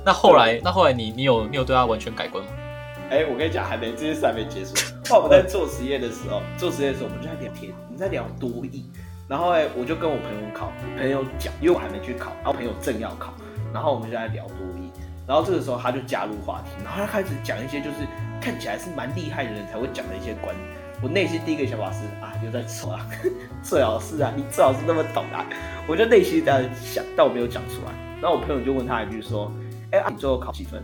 [0.05, 2.51] 那后来，那后来你你有你有对他完全改观吗？
[3.11, 4.73] 哎，我跟你讲，还没这件事还没结束。
[5.09, 8.89] 后来我们在做实验的时候，做实验的时候，我们就在聊天，我们在聊多义。
[9.27, 13.35] 然后哎，我就跟我朋友考，朋友讲，因为我还没去考，然后朋友正要考，
[13.75, 14.89] 然后我们就在聊多义。
[15.27, 18.07] 然后这个时候他就加入话题，然后他开始讲一些就是
[18.41, 20.69] 看起来是蛮厉害的人才会讲的一些观点。
[21.03, 23.05] 我内心第一个想法是啊，又在扯啊，
[23.61, 25.45] 最好是啊，你最好是那么懂啊。
[25.89, 27.93] 我就内心这样想，但我没有讲出来。
[28.23, 29.51] 然后我朋友就问他一句说，
[29.91, 30.81] 哎，你最后考几分？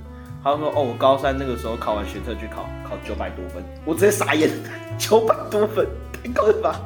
[0.47, 4.49] 他说：“哦，我高三那个时候考完学测去考，考九百多分，我直接傻眼，
[4.97, 6.81] 九百多分，太高了吧？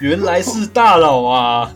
[0.00, 1.72] 原来是大佬啊！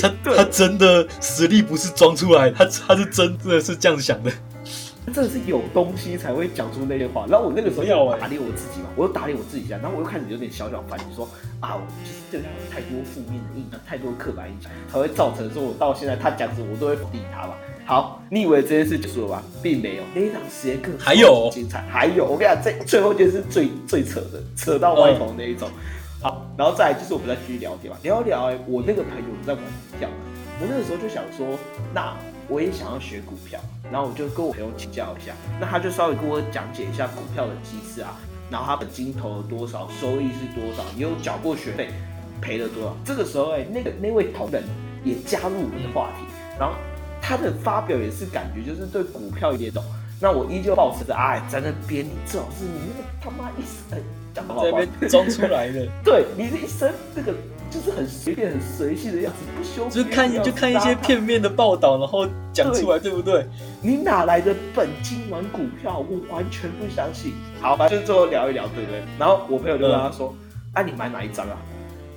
[0.00, 4.32] 他他真的实力不是装出来，他他是真的是这样想的。”
[5.06, 7.26] 真的是有东西才会讲出那些话。
[7.28, 9.76] 然后我那个时候要打脸我自己嘛，我又打脸我自己一下。
[9.78, 11.28] 然后我又开始有点小小反省，说
[11.60, 17.56] 啊，我就是对他有太多负面的印象，太多刻板印象，才会造成说我到现在他讲什么我都会否定他吧。
[17.86, 19.42] 好，你以为这件事结束了吧？
[19.60, 22.24] 并没有，那一场实验课还有精彩，还有。
[22.24, 25.68] 我跟你讲，这最后件是最最扯的，扯到外头那一种。
[26.22, 28.50] 好，然后再就是我们再继续聊天嘛，聊一聊。
[28.50, 30.08] 哎，我那个朋友在玩股票，
[30.60, 31.58] 我那个时候就想说，
[31.92, 32.14] 那
[32.50, 33.58] 我也想要学股票。
[33.90, 38.14] 然后我就跟我朋友请教一下，那他就稍微跟我讲解一下股票的机制啊，
[38.48, 41.88] 然后他本金投了多少，收益是多少，你有缴过学费，
[42.40, 42.96] 赔了多少。
[43.04, 44.62] 这个时候，哎，那个那位同仁
[45.02, 46.24] 也加入我们的话题，
[46.56, 46.76] 然后
[47.20, 49.82] 他的发表也是感觉就是对股票有点懂。
[50.20, 54.00] 那我依旧保持着，哎，在那边你最好是你那个他妈一生
[54.32, 57.34] 讲的话，这边装出来的， 对你这一生这个。
[57.70, 59.88] 就是很随便、很随性的样子，不修。
[59.88, 63.46] 就看就看一些片面的报道，然后讲出来，对不对？
[63.80, 65.98] 你哪来的本金玩股票？
[65.98, 67.32] 我完全不相信。
[67.60, 69.00] 好，反正最后聊一聊，对不对？
[69.18, 70.34] 然后我朋友就跟他说
[70.74, 71.56] ：“那，你买哪一张啊？”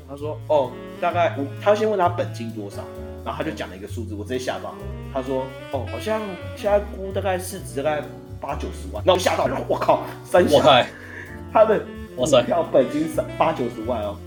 [0.10, 1.36] 他说：“哦，大概……
[1.38, 2.78] 我他先问他本金多少，
[3.24, 4.74] 然后他就讲了一个数字，我直接吓到。
[5.14, 6.20] 他说：‘哦，好像
[6.56, 8.02] 现在估大概市值大概
[8.42, 10.60] 八九十万。’那我吓到，我靠，三小，
[11.54, 11.80] 他的
[12.16, 14.18] 股票本金三八九十万哦。”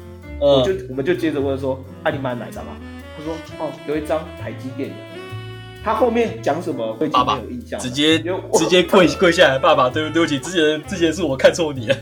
[0.41, 2.76] 我就我们就接着问说，啊，你买哪张啊？
[3.16, 4.95] 他说，哦，有一张台积电的。
[5.82, 6.93] 他后面讲什么？
[7.12, 8.18] 爸爸有印象，直接
[8.55, 11.97] 直接跪 跪下来，爸爸，对不对不起，之前之前是我看错你了，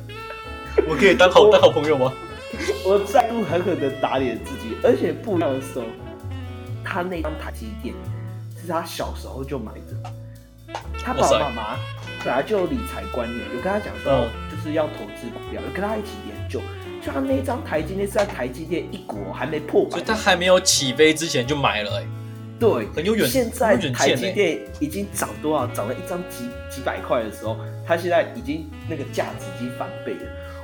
[0.88, 2.12] 我可以当好当好朋友吗？
[2.86, 5.84] 我再度狠狠的打脸自己，而且不一样的时候，
[6.82, 7.94] 他那张台积电
[8.60, 10.74] 是他小时候就买的，
[11.04, 11.76] 他爸爸妈妈
[12.24, 16.60] 本来就有理财观念，有跟他讲说，就是要投资股票，有跟他一起研究。
[17.04, 22.06] 就他那张台积电是在台积电一股还没破，所以他还没有起飞之前就买了，哎，
[22.58, 25.66] 对，很有远现在台积电已经涨多少？
[25.66, 30.20] 涨了一张几几百块的时候，他现在已经那个价值已经翻倍了。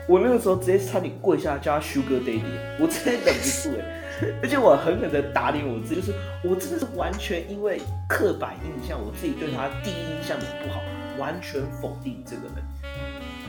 [0.09, 2.41] 我那个时候直接差点跪下叫他 Sugar Daddy，
[2.81, 10.81] 我真的忍不住哎， 而且我狠狠的打脸我自己，就是我真的是完全因为刻板印象，我自己对他第一印象的不好，
[11.19, 12.55] 完全否定这个人。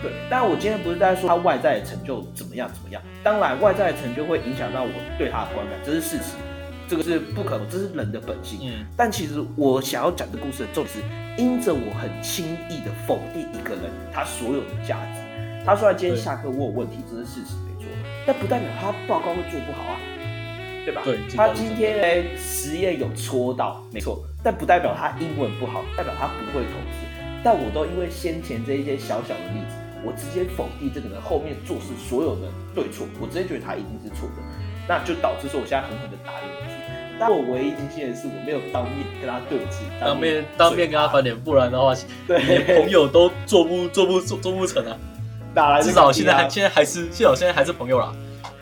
[0.02, 6.34] 对，但我今天不是在说他外在的成就怎么样怎么样，当然外在的成就会影响到我对他的观感，这是事实，
[6.88, 8.60] 这个是不可能，这是人的本性。
[8.64, 15.22] 嗯，但其实我想要讲的故事的重点是，因着我很轻易的否定一个人他所有的价值。
[15.64, 17.86] 他说：“今天下课我有问题，这是事实没错，
[18.26, 20.00] 但不代表他报告会做不好啊，
[20.84, 21.04] 对吧？
[21.06, 26.98] 对，他今天哎实验有戳到，没错，但不代表他英文不好，代表他不会投资。
[27.44, 34.42] 但我都因为先前这一些小小的例子，我直接否定这个人后面做事所有的对错，我直接觉得他一定是错的，
[34.88, 36.82] 那就导致说我现在狠狠的打脸自己。
[37.20, 41.94] 但我唯一庆幸的是，我没有当面跟他对峙，当面当面跟他翻脸，不然的话，
[42.28, 44.98] 连朋友都做不做不做做不成啊。”
[45.54, 48.14] 哪来至少现在还现在还是至少现在还是朋友啦，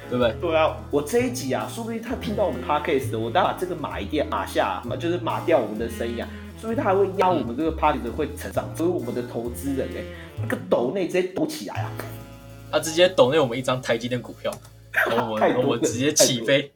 [0.09, 0.33] 对不对？
[0.41, 6.27] 对啊，我这一集啊，说不定他听到我们 podcast，我待把这个码一掉，码下，就是码掉我们的声音啊，
[6.59, 10.03] 说不定他还会压我们这个 party 的会成长，所以我们的投资人哎，
[10.41, 11.91] 那个抖内直接抖起来啊，
[12.71, 14.51] 他直接抖内我们一张台积电股票，
[15.11, 16.71] 我们我直接起飞，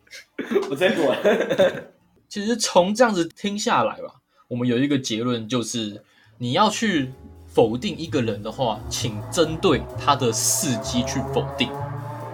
[0.69, 1.83] 我直接滚。
[2.29, 6.03] 其实从这样子听下来吧，我们有一个结论就是，
[6.37, 7.11] 你要去。
[7.53, 11.69] 否定一个人的话，请针对他的事迹去否定，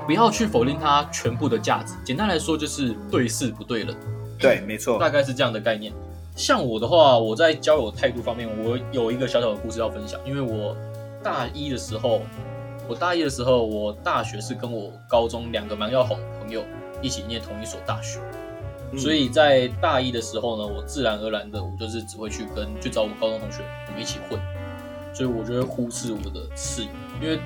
[0.06, 1.94] 不要去否定他全部的价值。
[2.06, 3.94] 简单来说，就是对事不对人。
[4.40, 5.92] 对，没错，大概是这样的概念。
[6.40, 10.18] 像我的话，我在交友态度方面，我有一个小小的故事要分享。
[10.26, 10.74] 因为我
[11.22, 12.22] 大一的时候，
[12.88, 16.64] 我大一的时候，我大学是跟我高中两个蛮要好的朋友
[17.02, 18.22] 一起念同一所大学，
[18.98, 24.40] 所以在大一的时候呢，我自然而然的，我就是只会去跟去找我高中同学，我们一起混。
[25.14, 26.90] 所以我就会忽视我的室友，
[27.22, 27.38] 因为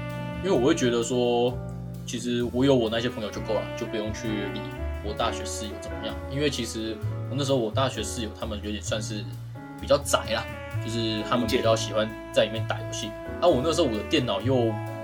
[0.44, 1.52] 因为我会觉得说，
[2.06, 4.62] 其实我有我那些朋友就够了，就不用去理
[5.04, 6.14] 我大学室友怎么样。
[6.30, 9.24] 因为其实我那时候我大学室友他们有点算是
[9.80, 10.44] 比较宅啦，
[10.84, 13.08] 就是他们比较喜欢在里面打游戏。
[13.42, 14.56] 啊，我那时候我的电脑又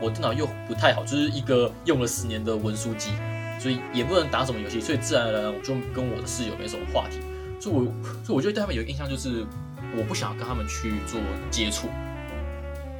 [0.02, 3.12] 我电脑又不太好，就是一个用了十年的文书机，
[3.60, 7.20] 所以也不能打什么游戏，所以自然而然我就跟我的室友没什么话题。
[7.60, 7.84] 所以我
[8.24, 9.46] 所以我觉得对他们有个印象就是
[9.98, 11.20] 我不想跟他们去做
[11.52, 11.90] 接触。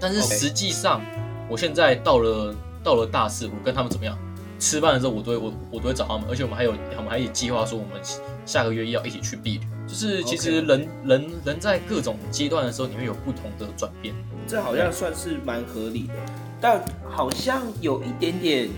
[0.02, 1.02] 但是实际上，
[1.50, 4.18] 我现在到了到了大四，我跟他们怎么样？
[4.60, 8.00] 吃饭的时候，我都会我我都会找他们，而且我们还有我们还有计划说，我们
[8.46, 9.66] 下个月要一起去避旅。
[9.88, 14.14] 就是其实人人人在各种阶段的时候，你会有不同的转变。
[14.48, 16.14] 这好像算是蛮合理的，
[16.62, 18.70] 但好像有一点点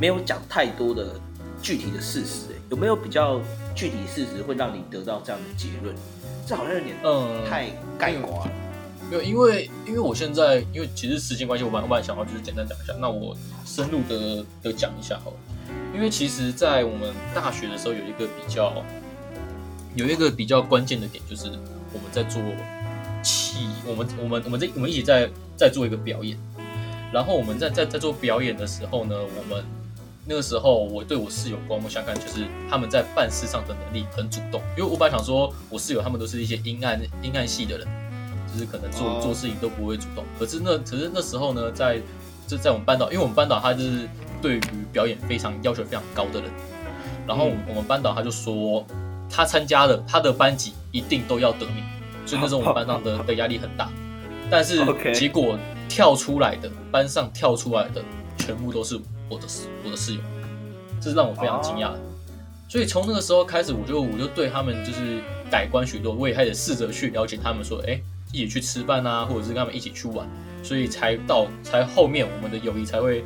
[0.00, 1.14] 没有讲太多的
[1.62, 2.46] 具体的事实。
[2.50, 3.40] 哎，有没有比较
[3.74, 5.94] 具体事实会让你得到这样的结论？
[6.46, 7.68] 这好像有点嗯太
[7.98, 8.50] 概括了。
[9.10, 12.92] 没有，因为因为我现在因为其实时间关系，我蛮我蛮想要就是简单讲一下。
[13.00, 15.36] 那我深入的的讲一下好了。
[15.94, 18.84] 因为其实，在我们大学的时候，有一个比较
[19.94, 21.46] 有一个比较关键的点，就是
[21.92, 22.42] 我们在做
[23.22, 26.36] 起，我们我们我们在我们一起在在做一个表演。
[27.12, 29.64] 然后我们在在在做表演的时候呢，我们
[30.26, 34.60] 那个时候我对我室友刮目相看，就是他们在办事上的能力很主动。
[34.76, 37.88] 因为我本来想说，我室友他们都是一些阴暗阴暗系的人。
[38.56, 42.00] 就是可能做做事情都不会主动，可是那可是那时候呢，在
[42.46, 44.08] 就在我们班导，因为我们班导他就是
[44.40, 44.60] 对于
[44.92, 46.50] 表演非常要求非常高的人，
[47.26, 48.86] 然后我们班导他就说，
[49.28, 51.84] 他参加的他的班级一定都要得名，
[52.24, 53.90] 所以那时候我们班上的的压力很大，
[54.50, 54.80] 但是
[55.12, 58.02] 结果跳出来的班上跳出来的
[58.38, 58.98] 全部都是
[59.28, 59.46] 我的
[59.84, 60.20] 我的室友，
[60.98, 62.00] 这是让我非常惊讶的，
[62.68, 68.00] 所以从那个时候开始，我就我就对他们就是改观许多，我也开始试着去了解他们，说，哎。
[68.32, 70.28] 一起去吃饭啊，或者是跟他们一起去玩，
[70.62, 73.24] 所以才到才后面我们的友谊才会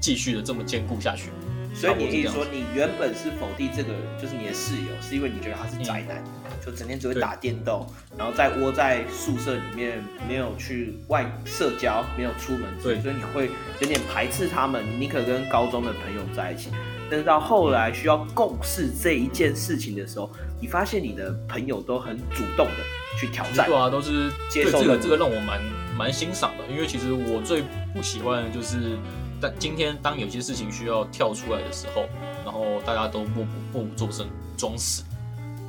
[0.00, 1.30] 继续的这么坚固下去。
[1.74, 3.90] 所以你意思说，你原本是否定这个
[4.20, 6.24] 就是你的室友，是因为你觉得他是宅男，
[6.64, 7.86] 就整天只会打电动，
[8.16, 14.82] 然后在窝在宿舍里面，没有去外社交，没有出门，所以所以你会有点排斥他们。
[14.98, 16.70] 你可跟高中的朋友在一起，
[17.08, 20.28] 但是到后来需要共事这一件事情的时候，
[20.60, 22.97] 你发现你的朋友都很主动的。
[23.18, 25.60] 去挑战，对啊，都是接受这个，这个让我蛮
[25.96, 26.64] 蛮欣赏的。
[26.72, 27.62] 因为其实我最
[27.92, 28.96] 不喜欢的就是，
[29.40, 32.06] 但今天当有些事情需要跳出来的时候，
[32.44, 35.02] 然后大家都默默不作声，装死。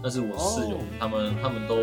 [0.01, 1.75] 但是我室友他们他们都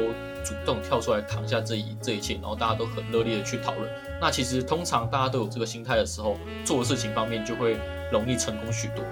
[0.42, 3.90] 主动跳出来扛下这一这一切，然后大家都很热烈的去讨论。
[4.20, 7.76] 那其实通常大家都有这个心态的时候，做事情方面就会
[8.10, 9.04] 容易成功许多。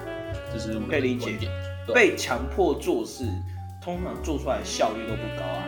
[0.53, 1.51] 这是我可以理解。
[1.93, 3.27] 被强迫做事，
[3.83, 5.64] 通常做出来效率都不高啊。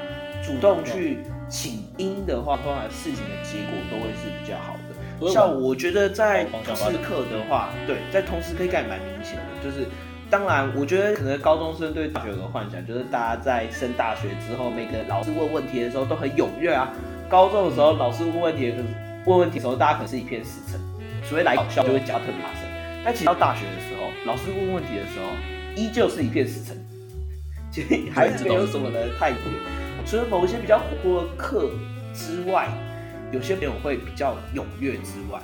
[0.46, 1.18] 主动去
[1.48, 5.32] 请缨的话，通常事情的结果都会是比较好的。
[5.32, 9.86] 像我觉得在通识课的话，对，在通识课应该蛮明显的，就是
[10.30, 16.92] 当然，我觉得可能高中生对大学有个幻想，就是大家在升大学之后，每个老师问问题的时候都很踊跃啊。
[17.28, 18.72] 高中的时候，老师问问题，
[19.24, 20.80] 问问题的时候，大家可能是一片死沉，
[21.28, 22.62] 所以来搞笑就会加特别大声。
[23.04, 25.26] 但其实到大学的时候，老师问问题的时候，
[25.74, 26.76] 依旧是一片死沉，
[27.72, 29.42] 其实还是没有什么的太变。
[30.06, 31.70] 除了某一些比较活泼的课
[32.14, 32.68] 之外，
[33.32, 35.40] 有些朋友会比较踊跃之外，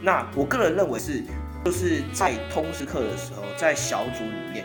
[0.00, 1.24] 那我个人认为是，
[1.64, 4.64] 就是在通识课的时候，在小组里面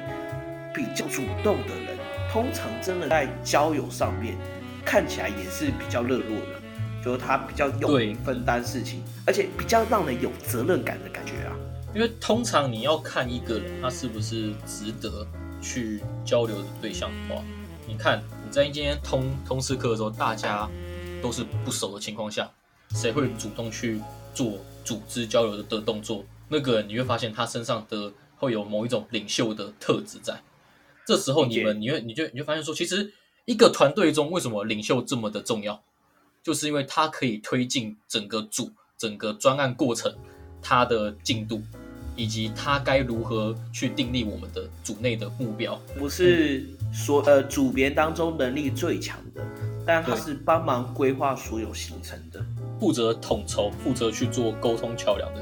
[0.73, 1.97] 比较主动的人，
[2.31, 4.35] 通常真的在交友上面。
[4.83, 11.53] 看起来也是比较热络的，就是他比较勇于分担事情，而且比较让人有责任感的感觉啊。
[11.93, 15.25] 因为通常你要看一个人他是不是值得
[15.61, 17.43] 去交流的对象的话，
[17.87, 20.69] 你看你在今天通通识课的时候，大家
[21.21, 22.51] 都是不熟的情况下，
[22.89, 24.01] 谁会主动去
[24.33, 26.25] 做组织交流的的动作？
[26.49, 30.37] 那个人你会发现他身上的会有某一种领袖的特质在。
[31.07, 33.13] 这时候你们你会你就你就发现说，其实。
[33.45, 35.81] 一个团队中为什么领袖这么的重要？
[36.43, 40.15] 就是因为他可以推进整个组、整个专案过程，
[40.61, 41.59] 他的进度，
[42.15, 45.75] 以及他该如何去订立我们的组内的目标。
[45.97, 49.41] 不是说呃组别当中能力最强的，
[49.85, 52.43] 但他是帮忙规划所有行程的，
[52.79, 55.41] 负责统筹、负责去做沟通桥梁的。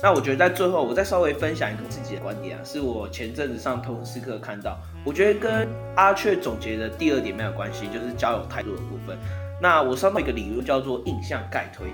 [0.00, 9.18] 那我觉得在最后，我再稍微分享一个自己的观点啊，是我前阵子上通识课看到，我觉得跟阿雀总结的第二点没有关系，就是交友态度的部分。
[9.60, 11.88] 那我上到一个理论叫做印象概推，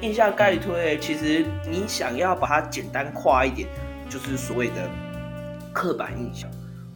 [0.00, 3.68] 印象概推其实你想要把它简单化一点，
[4.08, 4.88] 就是所谓的
[5.72, 6.48] 刻板印象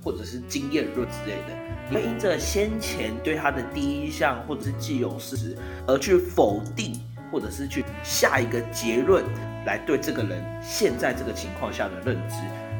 [0.02, 1.56] 或者是经验论之类的，
[1.88, 7.00] 你会因着先前对他的第一印象或者是既有事实而去否定，
[7.30, 9.24] 或者是去下一个结论。
[9.64, 12.34] 来对这个人现在这个情况下的认知，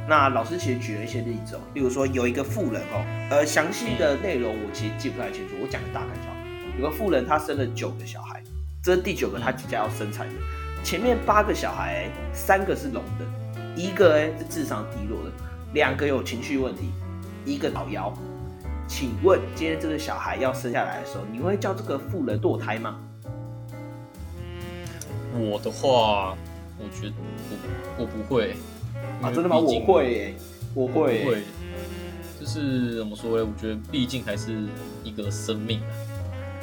[0.08, 6.34] 那老师其实举了一些例子哦，例如说有一个富人哦，呃，详细的内容我其实记不太清楚，我讲个大概就好。
[6.76, 8.42] 有个富人他生了九个小孩，
[8.82, 10.34] 这是第九个他即将要生产的，
[10.82, 13.24] 前面八个小孩，三个是聋的，
[13.76, 15.30] 一个哎是智商低落的，
[15.74, 16.90] 两个有情绪问题，
[17.44, 18.12] 一个老妖。
[18.88, 22.98] 请问今天这个小孩要生下来的时候，你会叫这个富人堕胎吗？
[25.34, 26.36] 我的话。
[26.78, 27.14] 我觉得
[27.96, 28.56] 我我不会
[29.22, 29.56] 啊，真的吗？
[29.56, 30.34] 我会，
[30.74, 31.42] 我会，会，
[32.40, 33.44] 就是怎么说呢？
[33.44, 34.64] 我觉得毕竟还是
[35.04, 35.86] 一个生命啊。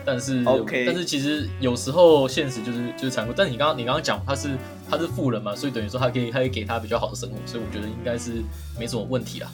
[0.04, 3.32] 但是，OK，但是其实有时候现实就是就是残酷。
[3.34, 4.58] 但是你刚刚你刚刚讲他是
[4.90, 8.44] 他是富人嘛，所以等于说他可以他可以给他比较好的生活，所以我觉得应该是
[8.78, 9.50] 没什么问题啦。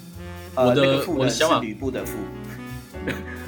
[0.55, 2.17] 我的我的想法，吕布的富。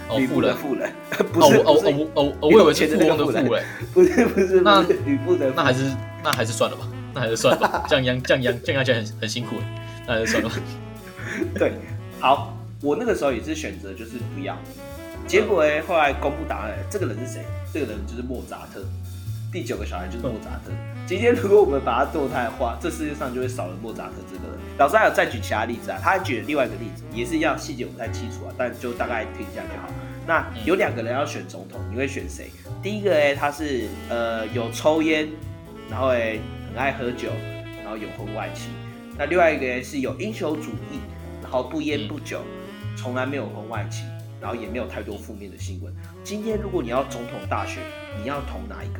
[0.10, 0.90] 哦，富人，富人，
[1.34, 5.92] 不是，哦哦哦哦，我以为是富翁的富嘞，不是不是，那吕布的，那还是
[6.24, 10.56] 那还是算了吧，那还是算了吧，降央降央降央起来很很辛苦哎，那还是算了吧。
[11.60, 11.74] 对，
[12.22, 14.58] 好，我那个时候也是选择就是不要，
[15.28, 17.42] 结果哎，后来公布答案，这个人是谁？
[17.74, 18.82] 这个人就是莫扎特。
[19.52, 20.72] 第九个小孩就是莫扎特。
[21.08, 24.60] 今天如果我们把他堕胎的话，这世界上就会少了莫扎特这个人。
[24.78, 29.88] 老师还有再举其他例子啊，他还举了另外一个例子，也是一样，细节我不太清楚啊，但就大概听一下就好。
[30.28, 32.52] 那有两个人要选总统，你会选谁？
[32.84, 35.30] 第一个哎，他是呃有抽烟，
[35.90, 36.38] 然后哎
[36.68, 37.30] 很爱喝酒，
[37.82, 38.70] 然后有婚外情。
[39.18, 41.00] 那另外一个是有英雄主义，
[41.42, 42.42] 然后不烟不酒，
[42.98, 44.06] 从来没有婚外情，
[44.42, 45.92] 然后也没有太多负面的新闻。
[46.22, 47.82] 今天如果你要总统大选，
[48.22, 49.00] 你要投哪一个？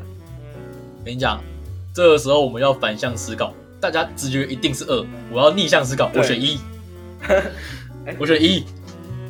[1.08, 1.42] 跟你讲，
[1.94, 6.60] 这个时候我们要反向思考，大家直觉一定是二，我要逆向思考，我选一，
[8.20, 8.66] 我选一，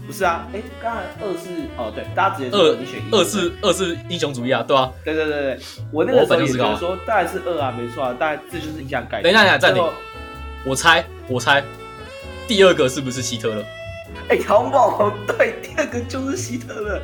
[0.07, 4.91] 不是啊，哎，刚才二是哦，对，大家直接二，你选一，二是二是英雄主义啊，对啊？
[5.05, 5.59] 对对对对，
[5.91, 9.23] 我那个时候也觉得说，当然是二啊，没错啊，当然这就是逆向概念。
[9.23, 9.83] 等一下，等一下，暂停，
[10.65, 11.63] 我猜，我猜，
[12.47, 13.63] 第二个是不是希特勒？
[14.29, 16.99] 哎，好猛，对，第二个就是希特勒。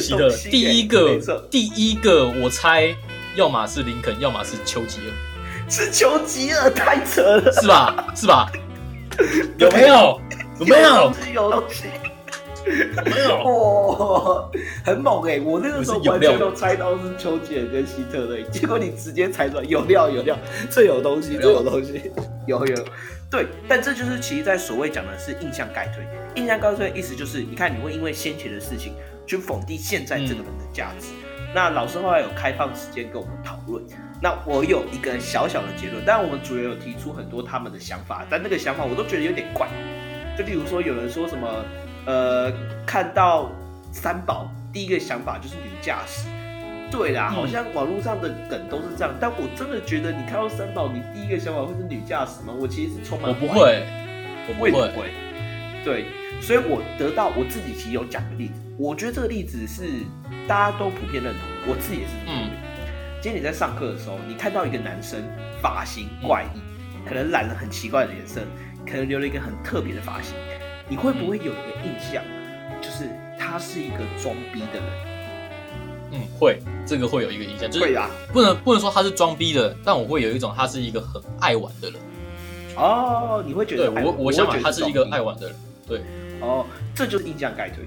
[0.00, 1.18] 希特勒，第一个，
[1.50, 2.94] 第一个我猜，
[3.36, 8.06] 要么是林肯，要么是丘吉尔，是丘吉尔，太扯了，是吧？
[8.14, 8.50] 是吧？
[9.58, 10.20] 有没有？
[10.58, 11.12] 有没有？
[11.32, 11.84] 有东西，
[13.04, 13.42] 没有？
[13.44, 14.50] 哇，
[14.84, 15.40] 很猛哎！
[15.40, 20.36] 我那个时候完全都猜到是丘吉尔跟希特勒，结果你直接猜出来，有料有料，
[20.70, 22.10] 这有东西，这有东西，
[22.46, 22.76] 有有。
[23.30, 26.04] 对，但这就是其实，在所谓讲的是印象概推，
[26.34, 28.92] 印象概推的意思就是，你看你会因为先前的事情。
[29.30, 31.06] 去否定现在这个人的价值。
[31.54, 33.80] 那老师后来有开放时间跟我们讨论。
[34.20, 39.68] 那我有一个小小的结论，当然我们主任有提出很多他们的想法，但那个想法我都觉得有点怪。
[40.36, 41.64] 就例如说，有人说什么，
[42.06, 42.52] 呃，
[42.84, 43.52] 看到
[43.92, 46.28] 三宝，第一个想法就是女驾驶，
[46.90, 52.52] 对啦，好像网络上的梗都是这样，但我真的觉得你看到三宝，你第一个想法会是女驾驶吗？
[52.60, 53.86] 我其实是充满我不会，
[54.48, 55.10] 我不会，会。
[55.84, 56.04] 对，
[56.42, 59.90] 所以我得到我自己其实有讲个例子，我觉得这个例子是
[60.48, 62.14] 大家都普遍认同，我自己也是。
[62.26, 62.50] 嗯。
[63.20, 65.22] 今天你在上课的时候，你看到一个男生
[65.60, 68.40] 发型怪异，可能染了很奇怪的颜色，
[68.86, 70.34] 可能留了一个很特别的发型，
[70.88, 72.24] 你会不会有一个印象，
[72.80, 74.90] 就是他是一个装逼的人？
[76.12, 82.00] 嗯，会，这个会有一个印象，就是会啊，不能不能说他是装逼的，但我会有一种他是一个很爱玩的人。
[82.76, 83.90] 哦，你会觉得？
[83.90, 85.56] 对我，我想法他是一个爱玩的人。
[85.86, 86.00] 对，
[86.40, 86.64] 哦，
[86.94, 87.84] 这就是印象盖推，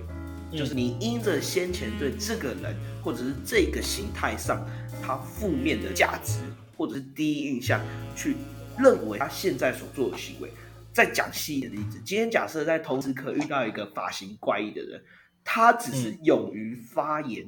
[0.58, 4.66] 就是你因着先前对这个人或者是这个形态上
[5.02, 6.40] 他负面的价值
[6.78, 7.82] 或者是第一印象，
[8.16, 8.36] 去
[8.78, 10.50] 认为他现在所做的行为。
[10.92, 15.04] 再讲细一点的例子，今天假设在投资课遇到一个发型怪异的人，
[15.44, 17.48] 他只是勇于发言。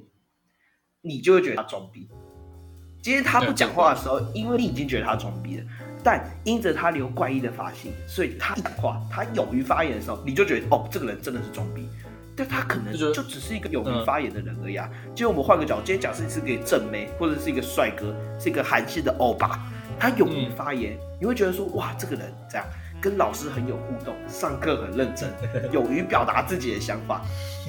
[1.07, 2.09] 你就会觉得他装逼。
[3.03, 5.63] 今天他不讲话的时候，因为你已经觉得他装逼了，
[6.03, 11.87] 但因着他留怪异的发型，所以他一讲话，他勇于发言的时候，你就觉得哦，这个人真的是装逼。
[12.35, 14.89] 但他可能就只是一个勇于发言的人而已啊。
[15.07, 19.59] 今天我们换个角度，今天假设是个正妹，或者是一个帅哥，是一个韩系的欧巴，
[19.99, 22.65] 他勇于发言，你会觉得说哇，这个人这样
[22.99, 25.29] 跟老师很有互动，上课很认真，
[25.71, 27.21] 勇于表达自己的想法，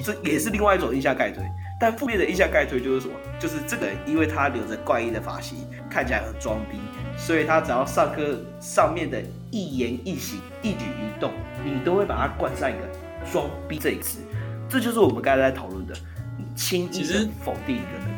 [0.03, 1.43] 这也是另外一种印象盖推。
[1.79, 3.13] 但负面的印象盖推就是什么？
[3.39, 5.59] 就是这个人，因为他留着怪异的发型，
[5.89, 6.79] 看起来很装逼，
[7.15, 11.31] 所以他只要上课上面的一言一行、一举一动，
[11.63, 12.79] 你都会把他冠上一个
[13.31, 14.21] “装逼”这一词。
[14.69, 15.93] 这就是我们刚才在讨论的，
[16.37, 18.17] 你轻易的否定一个人。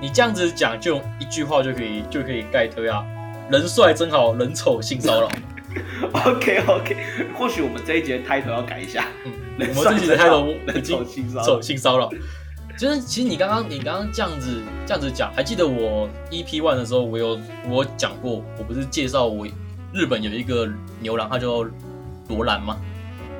[0.00, 3.04] 你这样子讲，就一句话就可以就可以概推啊，
[3.50, 5.28] 人帅真好人丑性骚扰。
[6.12, 6.96] OK OK，
[7.34, 9.32] 或许我们这一节开头要改一下，嗯，
[9.76, 11.04] 我们这一节开头人丑
[11.60, 12.10] 性骚扰。
[12.76, 19.46] 就是，其实你刚刚你刚刚这样子这样子讲，还记得我 EP one 的时候，我有我讲过，我不是介绍我
[19.92, 20.68] 日本有一个
[21.00, 21.64] 牛郎，他叫
[22.28, 22.76] 罗兰吗？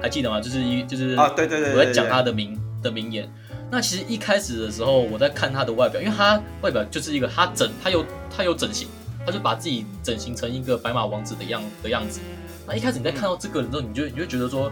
[0.05, 0.39] 还记得吗？
[0.41, 3.27] 就是一就是啊，对对对，我在讲他的名的名言。
[3.71, 8.87] 那其实一开始的时候，我在看他的外表，因为他外表就是一个他整他有他有整形，
[9.25, 12.21] 他就把自己整形成一个白马王子的样的样子。
[12.67, 14.71] 那一开始你在看到这个人之后，你就你就觉得说，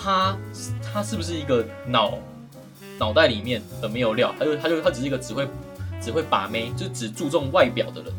[0.00, 0.36] 他
[0.80, 2.14] 他是不是一个脑？
[3.00, 5.46] 脑袋里面的没有料，他就他就他只是一个只会
[6.00, 8.12] 只会把妹，就只注重外表的人。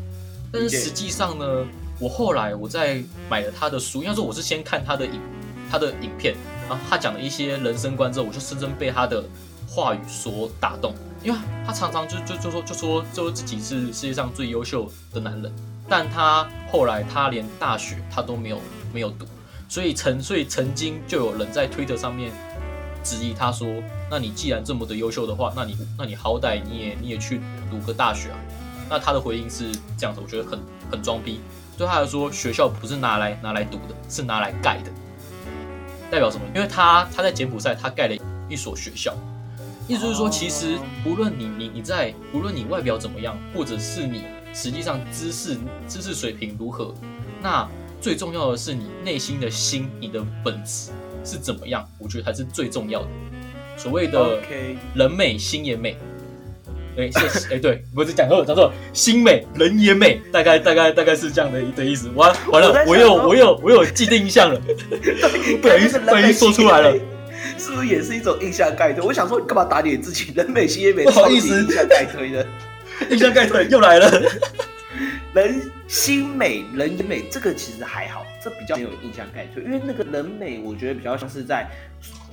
[0.50, 1.66] 但是实际上呢，
[1.98, 5.20] 我后来我在买了他的书，应该说我是先看他的影
[5.70, 6.34] 他的影片，
[6.68, 9.24] 然后他讲了一些人生观之后，我就深深被他的
[9.68, 10.94] 话语所打动。
[11.22, 15.52] 因为他常常就就就说就说就说自己是世界上最优秀的男人，
[15.88, 18.60] 但他后来他连大学他都没有
[18.92, 19.26] 没有读，
[19.68, 22.32] 所以曾所以曾经就有人在推特上面。
[23.02, 23.66] 质疑他说
[24.12, 27.40] ：“那你既然这么的优秀的话，那你那你好歹你也你也去
[27.70, 28.36] 读个大学啊？”
[28.90, 30.58] 那他的回应是这样子，我觉得很
[30.90, 31.40] 很装逼。
[31.78, 34.90] 对他来说，学校不是拿来拿来读的，是拿来盖的。
[36.10, 36.42] 代表什么？
[36.54, 38.16] 因为他他在柬埔寨他盖了
[38.48, 39.14] 一所学校，
[39.86, 45.56] 意思就是说，其实不论你你你在不论你外表怎么样，或者是你实际上知识
[45.88, 46.94] 知识水平如何，
[47.40, 47.68] 那
[48.00, 50.90] 最重要的是你内心的心，你的本质。
[51.22, 51.86] 是怎么样？
[51.98, 53.08] 我觉得才是最重要的。
[53.76, 54.38] 所谓的
[54.94, 55.94] 人美心也美，
[57.50, 62.08] 哎，对，不是讲错，讲错，心美人也美，大概大概大概是这样的的意思。
[62.14, 64.60] 完完了，我有我有我有既定印象了，
[65.62, 66.92] 不好意思，不好意思说出来了，
[67.58, 69.02] 是不是也是一种印象概推？
[69.04, 70.32] 我想说，你干嘛打脸自己？
[70.34, 72.46] 人美心也美，不好意思，印象概推的，
[73.10, 74.10] 印象概推又来了。
[75.32, 81.70] 人心美人也美，这个其实还好，这比较没有印象概推，因为那个人美，我觉得比较像是在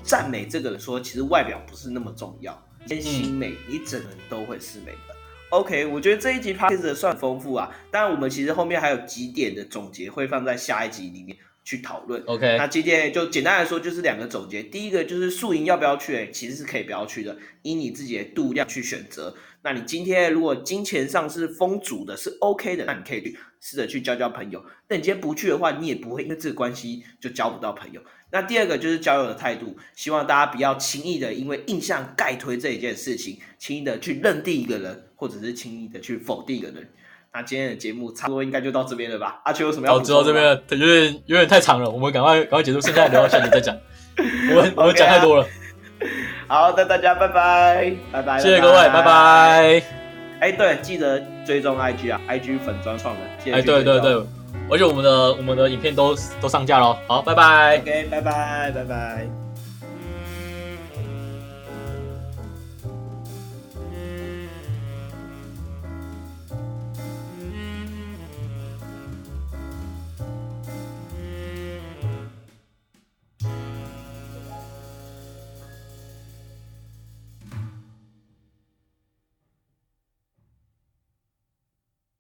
[0.01, 5.15] 赞美这个人，说其实外表不是那么重要，先心美，你整人都会是美的。
[5.49, 12.21] OK，我觉得这一集 p a c 算丰富啊，当然我们其实后面还有几点的总结会放在下一集里面去讨论。
[12.25, 19.35] OK，那今天就简单来说就是两个总结，第一个就是宿营要不要去，其实是可以不要去的，以你自己的度量去选择。
[19.63, 24.63] 那你今天如果金钱上是丰足的，是 OK 的，那你可以去试着去交交朋友。
[24.87, 28.01] 但你今天不去的话，你也不会因为这个关系就交不到朋友。
[28.29, 36.87] 那第二个就是交友的态度，希望大家不要轻易的因为印象概推这一件事情，轻易的去认定一个人，或者是轻易的去否定一个人。
[37.33, 39.39] 那今天的节目差不多应该就到这边了吧？
[39.45, 39.97] 阿秋有什么要？
[39.97, 43.77] 哦，知道这边有点有点太长了，我们赶快赶快结束，剩下的留到下集再讲。
[44.49, 45.47] 我们我们讲太多了。
[46.47, 49.83] 好，那大家拜拜，拜拜，谢谢各位，拜拜。
[50.39, 53.21] 哎，对，记得追踪 IG 啊，IG 粉砖创的。
[53.51, 54.23] 哎，对对对，
[54.69, 56.97] 而且我们的我们的影片都都上架喽。
[57.07, 57.77] 好，拜拜。
[57.79, 59.46] OK，拜拜，拜拜。